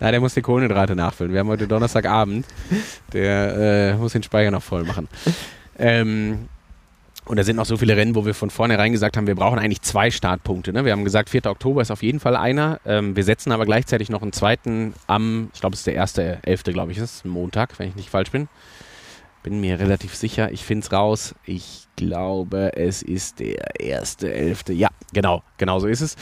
[0.01, 1.33] Na, der muss die Kohlenhydrate nachfüllen.
[1.33, 2.47] Wir haben heute Donnerstagabend.
[3.13, 5.09] Der äh, muss den Speicher noch voll machen.
[5.79, 6.49] Ähm,
[7.29, 9.59] und da sind noch so viele Rennen, wo wir von vornherein gesagt haben, wir brauchen
[9.59, 10.73] eigentlich zwei Startpunkte.
[10.73, 10.87] Ne?
[10.87, 11.45] Wir haben gesagt, 4.
[11.45, 12.81] Oktober ist auf jeden Fall einer.
[12.87, 16.39] Ähm, wir setzen aber gleichzeitig noch einen zweiten am, ich glaube, es ist der erste,
[16.43, 16.65] 11.
[16.65, 18.49] glaube ich, ist Montag, wenn ich nicht falsch bin.
[19.49, 20.53] Bin mir relativ sicher.
[20.53, 21.35] Ich finde es raus.
[21.47, 24.65] Ich glaube, es ist der erste, 11.
[24.73, 26.17] Ja, genau, genau so ist es.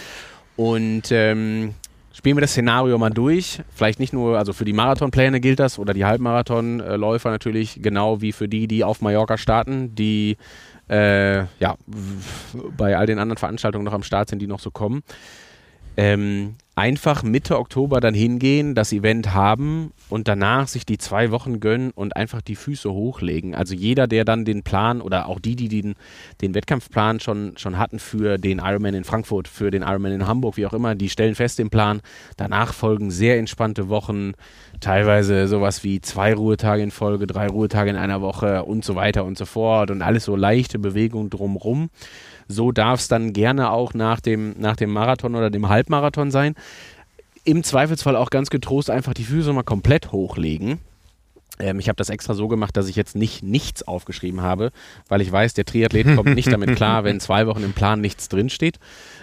[0.55, 1.75] Und ähm,
[2.12, 3.62] spielen wir das Szenario mal durch.
[3.75, 8.31] Vielleicht nicht nur, also für die Marathonpläne gilt das oder die Halbmarathonläufer natürlich, genau wie
[8.31, 10.37] für die, die auf Mallorca starten, die
[10.89, 11.77] äh, ja,
[12.77, 15.03] bei all den anderen Veranstaltungen noch am Start sind, die noch so kommen.
[15.97, 21.59] Ähm, einfach Mitte Oktober dann hingehen, das Event haben und danach sich die zwei Wochen
[21.59, 23.55] gönnen und einfach die Füße hochlegen.
[23.55, 25.95] Also jeder, der dann den Plan oder auch die, die den,
[26.43, 30.59] den Wettkampfplan schon, schon hatten für den Ironman in Frankfurt, für den Ironman in Hamburg,
[30.59, 32.03] wie auch immer, die stellen fest den Plan.
[32.37, 34.33] Danach folgen sehr entspannte Wochen,
[34.81, 39.25] teilweise sowas wie zwei Ruhetage in Folge, drei Ruhetage in einer Woche und so weiter
[39.25, 41.89] und so fort und alles so leichte Bewegung drumrum.
[42.49, 46.55] So darf es dann gerne auch nach dem, nach dem Marathon oder dem Halbmarathon sein.
[47.45, 50.79] Im Zweifelsfall auch ganz getrost einfach die Füße mal komplett hochlegen.
[51.59, 54.71] Ähm, ich habe das extra so gemacht, dass ich jetzt nicht nichts aufgeschrieben habe,
[55.09, 58.29] weil ich weiß, der Triathlet kommt nicht damit klar, wenn zwei Wochen im Plan nichts
[58.29, 58.79] drinsteht.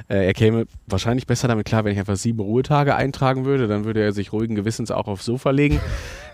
[0.07, 3.67] Äh, er käme wahrscheinlich besser damit klar, wenn ich einfach sieben Ruhetage eintragen würde.
[3.67, 5.79] Dann würde er sich ruhigen Gewissens auch aufs Sofa legen.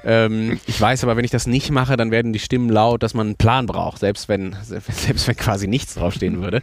[0.03, 3.13] Ähm, ich weiß aber, wenn ich das nicht mache, dann werden die Stimmen laut, dass
[3.13, 6.61] man einen Plan braucht, selbst wenn, selbst wenn quasi nichts draufstehen würde.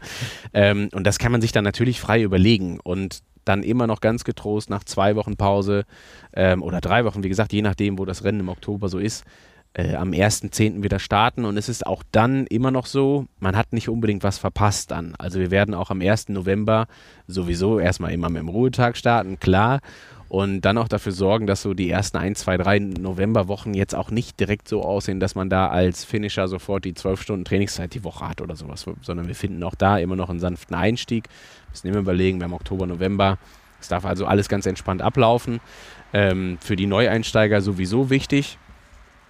[0.55, 4.25] Ähm, und das kann man sich dann natürlich frei überlegen und dann immer noch ganz
[4.25, 5.85] getrost nach zwei Wochen Pause
[6.35, 9.25] ähm, oder drei Wochen, wie gesagt, je nachdem, wo das Rennen im Oktober so ist,
[9.77, 10.83] äh, am 1.10.
[10.83, 11.45] wieder starten.
[11.45, 15.15] Und es ist auch dann immer noch so, man hat nicht unbedingt was verpasst dann.
[15.19, 16.31] Also wir werden auch am 1.
[16.31, 16.87] November
[17.27, 19.81] sowieso erstmal immer mit dem Ruhetag starten, klar.
[20.29, 24.11] Und dann auch dafür sorgen, dass so die ersten 1, 2, 3 Novemberwochen jetzt auch
[24.11, 28.03] nicht direkt so aussehen, dass man da als Finisher sofort die 12 Stunden Trainingszeit die
[28.03, 31.29] Woche hat oder sowas, sondern wir finden auch da immer noch einen sanften Einstieg.
[31.71, 33.39] Müssen immer überlegen, wir haben Oktober, November.
[33.81, 35.61] Es darf also alles ganz entspannt ablaufen.
[36.13, 38.59] Ähm, für die Neueinsteiger sowieso wichtig,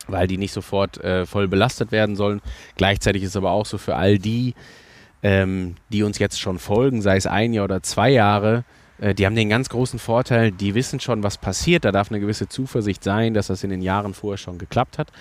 [0.08, 2.40] weil die nicht sofort äh, voll belastet werden sollen.
[2.76, 4.54] Gleichzeitig ist aber auch so für all die,
[5.22, 8.64] ähm, die uns jetzt schon folgen, sei es ein Jahr oder zwei Jahre,
[8.98, 11.84] die haben den ganz großen Vorteil, die wissen schon, was passiert.
[11.84, 15.12] Da darf eine gewisse Zuversicht sein, dass das in den Jahren vorher schon geklappt hat.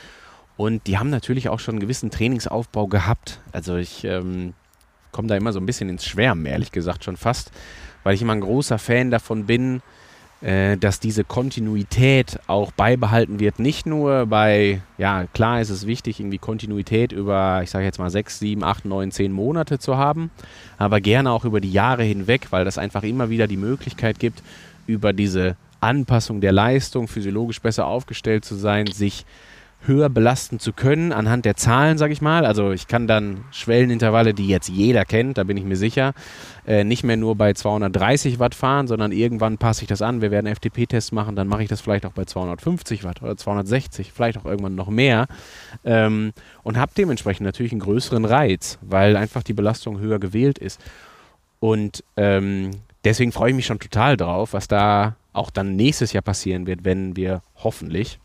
[0.58, 3.42] Und die haben natürlich auch schon einen gewissen Trainingsaufbau gehabt.
[3.52, 4.54] Also ich ähm,
[5.12, 7.52] komme da immer so ein bisschen ins Schwärmen, ehrlich gesagt, schon fast,
[8.04, 9.82] weil ich immer ein großer Fan davon bin, äh,
[10.80, 13.58] dass diese Kontinuität auch beibehalten wird.
[13.58, 18.12] Nicht nur bei, ja, klar ist es wichtig, irgendwie Kontinuität über, ich sage jetzt mal,
[18.12, 20.30] sechs, sieben, acht, neun, zehn Monate zu haben,
[20.78, 24.44] aber gerne auch über die Jahre hinweg, weil das einfach immer wieder die Möglichkeit gibt,
[24.86, 29.26] über diese Anpassung der Leistung physiologisch besser aufgestellt zu sein, sich
[29.88, 32.46] höher belasten zu können anhand der Zahlen, sage ich mal.
[32.46, 36.14] Also ich kann dann Schwellenintervalle, die jetzt jeder kennt, da bin ich mir sicher,
[36.66, 40.22] äh, nicht mehr nur bei 230 Watt fahren, sondern irgendwann passe ich das an.
[40.22, 44.12] Wir werden FTP-Tests machen, dann mache ich das vielleicht auch bei 250 Watt oder 260,
[44.12, 45.28] vielleicht auch irgendwann noch mehr
[45.84, 50.82] ähm, und habe dementsprechend natürlich einen größeren Reiz, weil einfach die Belastung höher gewählt ist.
[51.60, 52.72] Und ähm,
[53.04, 56.86] deswegen freue ich mich schon total drauf, was da auch dann nächstes Jahr passieren wird,
[56.86, 58.20] wenn wir hoffentlich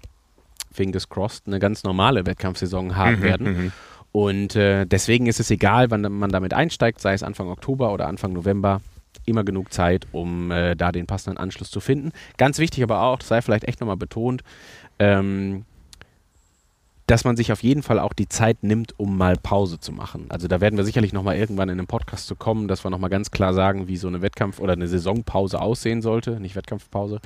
[0.72, 3.72] fingers crossed, eine ganz normale Wettkampfsaison haben Mhm, werden.
[4.12, 8.08] Und äh, deswegen ist es egal, wann man damit einsteigt, sei es Anfang Oktober oder
[8.08, 8.80] Anfang November.
[9.26, 12.12] immer genug Zeit, um äh, da den passenden Anschluss zu finden.
[12.36, 14.42] Ganz wichtig aber auch, das sei vielleicht echt nochmal betont,
[14.98, 15.64] ähm,
[17.10, 20.26] dass man sich auf jeden Fall auch die Zeit nimmt, um mal Pause zu machen.
[20.28, 23.10] Also da werden wir sicherlich nochmal irgendwann in einem Podcast zu kommen, dass wir nochmal
[23.10, 27.20] ganz klar sagen, wie so eine Wettkampf- oder eine Saisonpause aussehen sollte, nicht Wettkampfpause.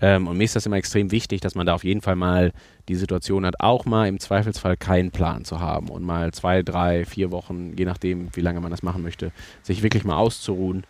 [0.00, 2.52] Ähm, und mir ist das immer extrem wichtig, dass man da auf jeden Fall mal
[2.88, 7.04] die Situation hat, auch mal im Zweifelsfall keinen Plan zu haben und mal zwei, drei,
[7.04, 9.32] vier Wochen, je nachdem, wie lange man das machen möchte,
[9.64, 10.84] sich wirklich mal auszuruhen,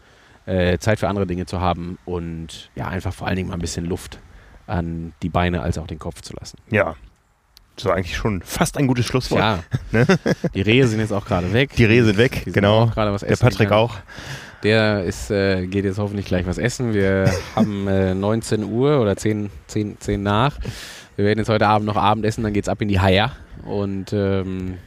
[0.44, 3.61] äh, Zeit für andere Dinge zu haben und ja, einfach vor allen Dingen mal ein
[3.61, 4.18] bisschen Luft
[4.66, 6.59] an die Beine als auch den Kopf zu lassen.
[6.70, 6.96] Ja.
[7.79, 9.41] So eigentlich schon fast ein gutes Schlusswort.
[9.41, 9.59] Ja,
[9.93, 10.07] Ne?
[10.55, 11.71] die Rehe sind jetzt auch gerade weg.
[11.77, 12.91] Die Rehe sind weg, Die sind genau.
[12.95, 13.83] was Der essen Patrick gegangen.
[13.91, 13.97] auch.
[14.62, 16.95] Der ist, äh, geht jetzt hoffentlich gleich was essen.
[16.95, 20.57] Wir haben äh, 19 Uhr oder 10, 10, 10 nach.
[21.17, 23.33] Wir werden jetzt heute Abend noch Abendessen, dann geht's ab in die Haier.
[23.65, 24.79] Und ähm,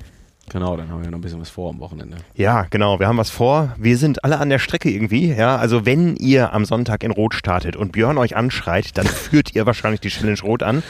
[0.50, 2.18] genau, dann haben wir noch ein bisschen was vor am Wochenende.
[2.36, 3.00] Ja, genau.
[3.00, 3.76] Wir haben was vor.
[3.78, 5.34] Wir sind alle an der Strecke irgendwie.
[5.34, 9.56] Ja, also wenn ihr am Sonntag in Rot startet und Björn euch anschreit, dann führt
[9.56, 10.84] ihr wahrscheinlich die Challenge Rot an.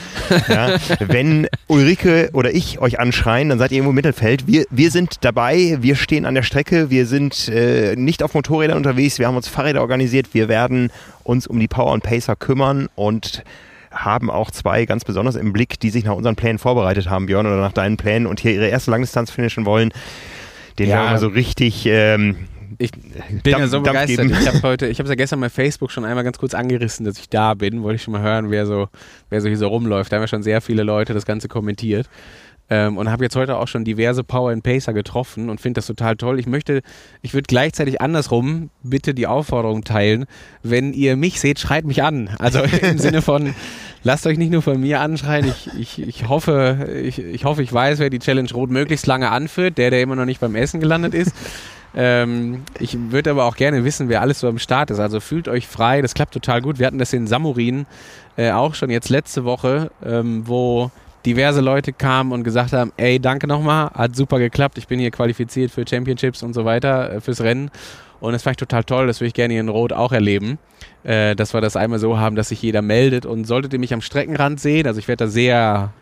[0.47, 4.47] Ja, wenn Ulrike oder ich euch anschreien, dann seid ihr irgendwo im Mittelfeld.
[4.47, 5.77] Wir, wir sind dabei.
[5.81, 6.89] Wir stehen an der Strecke.
[6.89, 9.19] Wir sind äh, nicht auf Motorrädern unterwegs.
[9.19, 10.33] Wir haben uns Fahrräder organisiert.
[10.33, 10.91] Wir werden
[11.23, 13.43] uns um die Power und Pacer kümmern und
[13.91, 17.45] haben auch zwei ganz besonders im Blick, die sich nach unseren Plänen vorbereitet haben, Björn,
[17.47, 19.91] oder nach deinen Plänen und hier ihre erste Langdistanz finishen wollen.
[20.77, 20.97] Den Ja.
[20.97, 22.35] werden wir so richtig ähm,
[22.77, 23.01] Ich bin
[23.43, 24.29] Dampf- ja so begeistert.
[24.31, 27.17] Ich habe heute, ich habe ja gestern bei Facebook schon einmal ganz kurz angerissen, dass
[27.19, 27.81] ich da bin.
[27.83, 28.87] Wollte ich schon mal hören, wer so,
[29.29, 30.11] wer so hier so rumläuft.
[30.11, 32.07] Da haben ja schon sehr viele Leute das Ganze kommentiert.
[32.71, 35.87] Ähm, und habe jetzt heute auch schon diverse Power and Pacer getroffen und finde das
[35.87, 36.39] total toll.
[36.39, 36.81] Ich möchte,
[37.21, 40.25] ich würde gleichzeitig andersrum bitte die Aufforderung teilen,
[40.61, 42.29] wenn ihr mich seht, schreit mich an.
[42.37, 43.55] Also im Sinne von,
[44.03, 45.47] lasst euch nicht nur von mir anschreien.
[45.47, 49.31] Ich, ich, ich, hoffe, ich, ich hoffe, ich weiß, wer die Challenge Rot möglichst lange
[49.31, 49.77] anführt.
[49.77, 51.33] Der, der immer noch nicht beim Essen gelandet ist.
[51.95, 54.99] Ähm, ich würde aber auch gerne wissen, wer alles so am Start ist.
[54.99, 56.77] Also fühlt euch frei, das klappt total gut.
[56.77, 57.87] Wir hatten das in Samurin
[58.37, 60.91] äh, auch schon jetzt letzte Woche, ähm, wo
[61.25, 65.11] diverse Leute kamen und gesagt haben, ey, danke nochmal, hat super geklappt, ich bin hier
[65.11, 67.71] qualifiziert für Championships und so weiter, äh, fürs Rennen.
[68.19, 70.57] Und das fand ich total toll, das würde ich gerne hier in Rot auch erleben,
[71.03, 73.25] äh, dass wir das einmal so haben, dass sich jeder meldet.
[73.25, 75.93] Und solltet ihr mich am Streckenrand sehen, also ich werde da sehr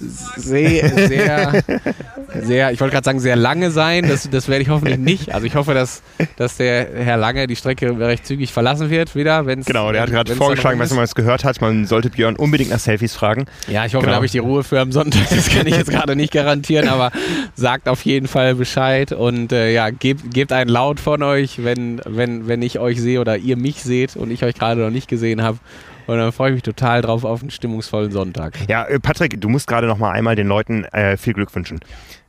[0.00, 1.62] sehr, sehr,
[2.42, 4.06] sehr, ich wollte gerade sagen, sehr lange sein.
[4.08, 5.34] Das, das werde ich hoffentlich nicht.
[5.34, 6.02] Also ich hoffe, dass,
[6.36, 9.46] dass der Herr Lange die Strecke recht zügig verlassen wird wieder.
[9.46, 12.70] Wenn's, Genau, der hat gerade vorgeschlagen, rum man es gehört hat, man sollte Björn unbedingt
[12.70, 13.46] nach Selfies fragen.
[13.66, 14.12] Ja, ich hoffe, Genau.
[14.12, 15.28] da habe ich die Ruhe für am Sonntag.
[15.30, 17.10] Das kann ich jetzt gerade nicht garantieren, aber
[17.54, 22.00] sagt auf jeden Fall Bescheid und äh, ja, gebt, gebt einen Laut von euch, wenn,
[22.06, 25.08] wenn, wenn ich euch sehe oder ihr mich seht und ich euch gerade noch nicht
[25.08, 25.58] gesehen habe.
[26.08, 28.54] Und dann freue ich mich total drauf auf einen stimmungsvollen Sonntag.
[28.66, 31.80] Ja, äh, Patrick, du musst gerade noch mal einmal den Leuten äh, viel Glück wünschen.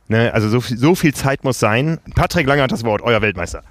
[0.06, 1.98] Ne, also so, viel- so viel Zeit muss sein.
[2.14, 3.62] Patrick Lange hat das Wort, euer Weltmeister.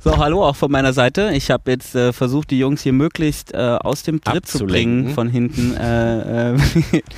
[0.00, 1.30] So, hallo auch von meiner Seite.
[1.32, 5.10] Ich habe jetzt äh, versucht, die Jungs hier möglichst äh, aus dem Tritt zu bringen
[5.10, 6.58] von hinten, äh, äh,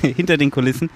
[0.15, 0.91] hinter den Kulissen.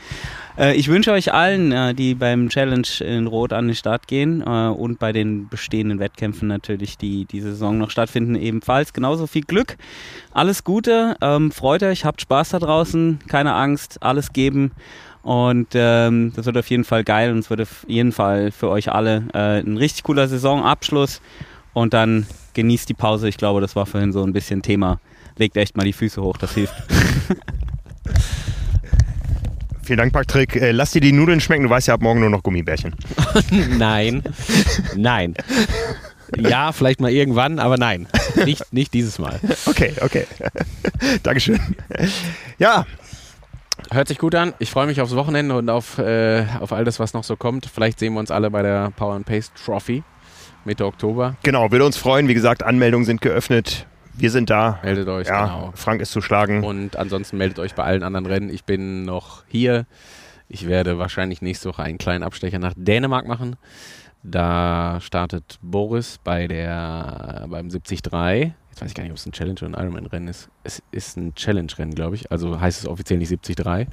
[0.59, 4.41] Äh, ich wünsche euch allen, äh, die beim Challenge in Rot an den Start gehen
[4.45, 9.43] äh, und bei den bestehenden Wettkämpfen natürlich, die diese Saison noch stattfinden, ebenfalls genauso viel
[9.43, 9.77] Glück.
[10.33, 14.71] Alles Gute, ähm, freut euch, habt Spaß da draußen, keine Angst, alles geben.
[15.21, 18.69] Und ähm, das wird auf jeden Fall geil und es wird auf jeden Fall für
[18.69, 21.21] euch alle ein richtig cooler Saisonabschluss.
[21.73, 23.27] Und dann genießt die Pause.
[23.27, 24.99] Ich glaube, das war vorhin so ein bisschen Thema.
[25.37, 26.73] Legt echt mal die Füße hoch, das hilft.
[29.89, 30.55] Vielen Dank, Patrick.
[30.55, 32.93] Äh, lass dir die Nudeln schmecken, du weißt ja ab morgen nur noch Gummibärchen.
[33.79, 34.21] Nein.
[34.95, 35.33] Nein.
[36.37, 38.07] Ja, vielleicht mal irgendwann, aber nein.
[38.45, 39.39] Nicht, nicht dieses Mal.
[39.65, 40.27] Okay, okay.
[41.23, 41.59] Dankeschön.
[42.59, 42.85] Ja,
[43.89, 44.53] Hört sich gut an.
[44.59, 47.65] Ich freue mich aufs Wochenende und auf, äh, auf all das, was noch so kommt.
[47.65, 50.03] Vielleicht sehen wir uns alle bei der Power and Pace Trophy
[50.65, 51.35] Mitte Oktober.
[51.41, 52.27] genau, würde uns freuen.
[52.27, 53.87] Wie gesagt, Anmeldungen sind geöffnet.
[54.19, 54.79] Wir sind da.
[54.83, 55.71] Meldet euch, Ja, genau.
[55.75, 56.63] Frank ist zu schlagen.
[56.63, 58.49] Und ansonsten meldet euch bei allen anderen Rennen.
[58.49, 59.85] Ich bin noch hier.
[60.49, 63.55] Ich werde wahrscheinlich nächste Woche einen kleinen Abstecher nach Dänemark machen.
[64.23, 68.01] Da startet Boris bei der beim 73.
[68.03, 70.49] Jetzt weiß ich gar nicht, ob es ein Challenge oder ein Ironman-Rennen ist.
[70.63, 72.31] Es ist ein Challenge-Rennen, glaube ich.
[72.31, 73.87] Also heißt es offiziell nicht 73.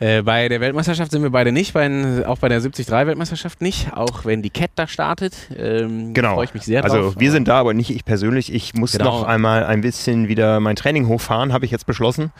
[0.00, 4.24] Äh, bei der Weltmeisterschaft sind wir beide nicht, bei, auch bei der 73-Weltmeisterschaft nicht, auch
[4.24, 5.34] wenn die Cat da startet.
[5.54, 6.34] Ähm, Genau.
[6.36, 7.14] Freue ich mich sehr also drauf.
[7.18, 8.52] wir aber- sind da, aber nicht ich persönlich.
[8.52, 9.20] Ich muss Genau.
[9.20, 12.32] noch einmal ein bisschen wieder mein Training hochfahren, habe ich jetzt beschlossen.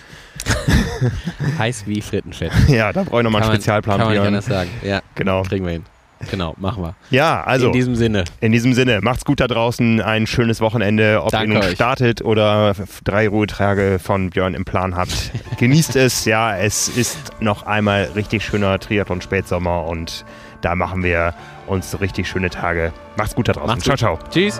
[1.59, 2.51] heiß wie Frittenfett.
[2.69, 3.99] Ja, da brauche ich nochmal einen Kann man- Spezialplan.
[3.99, 4.71] Kann man nicht anders sagen.
[4.83, 5.43] Ja, Genau.
[5.43, 5.85] kriegen wir hin.
[6.31, 6.95] Genau, machen wir.
[7.11, 7.69] Ja, also.
[7.69, 8.25] In diesem Sinne.
[8.41, 9.01] In diesem Sinne.
[9.01, 10.03] Macht's gut da draußen.
[10.03, 11.23] Ein schönes Wochenende.
[11.23, 11.75] Ob Danke ihr nun euch.
[11.75, 15.33] startet oder drei Ruhetage von Björn im Plan habt.
[15.59, 16.27] Genießt es.
[16.27, 20.25] Ja, es ist noch einmal richtig schöner Triathlon-Spätsommer und
[20.61, 21.33] da machen wir
[21.67, 22.93] uns richtig schöne Tage.
[23.17, 23.69] Macht's gut da draußen.
[23.69, 24.19] Macht's ciao, ciao.
[24.31, 24.57] Tschüss.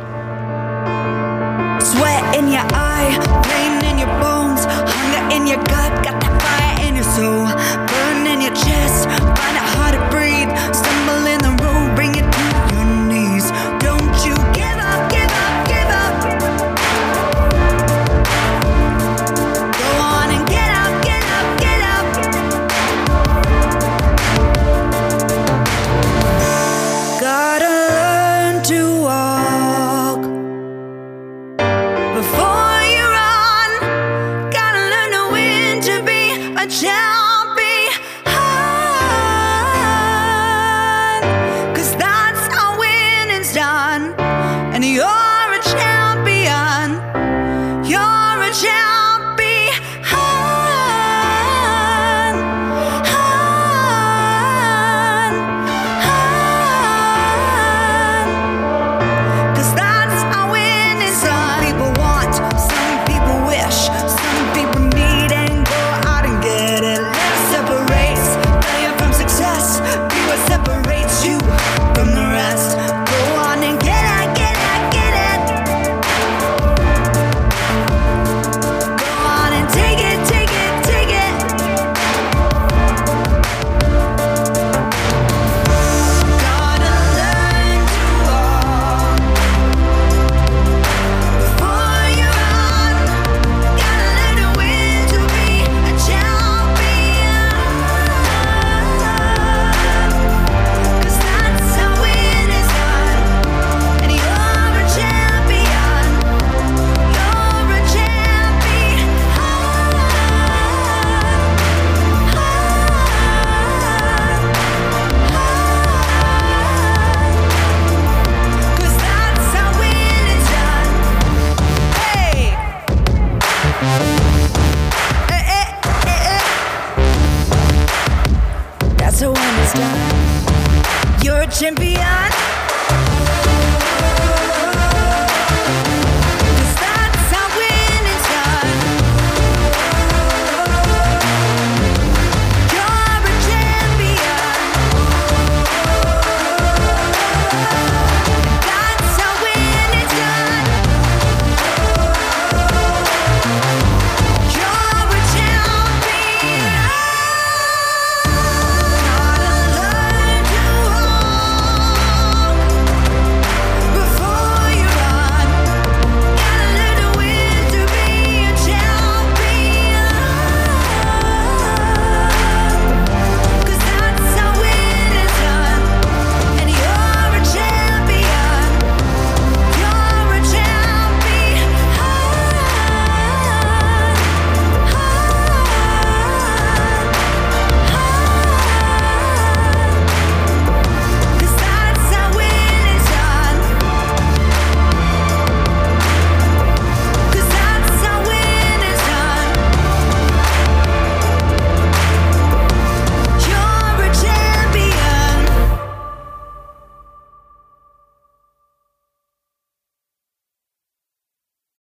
[1.81, 6.89] Sweat in your eye, pain in your bones, hunger in your gut, got that fire
[6.89, 7.60] in your soul.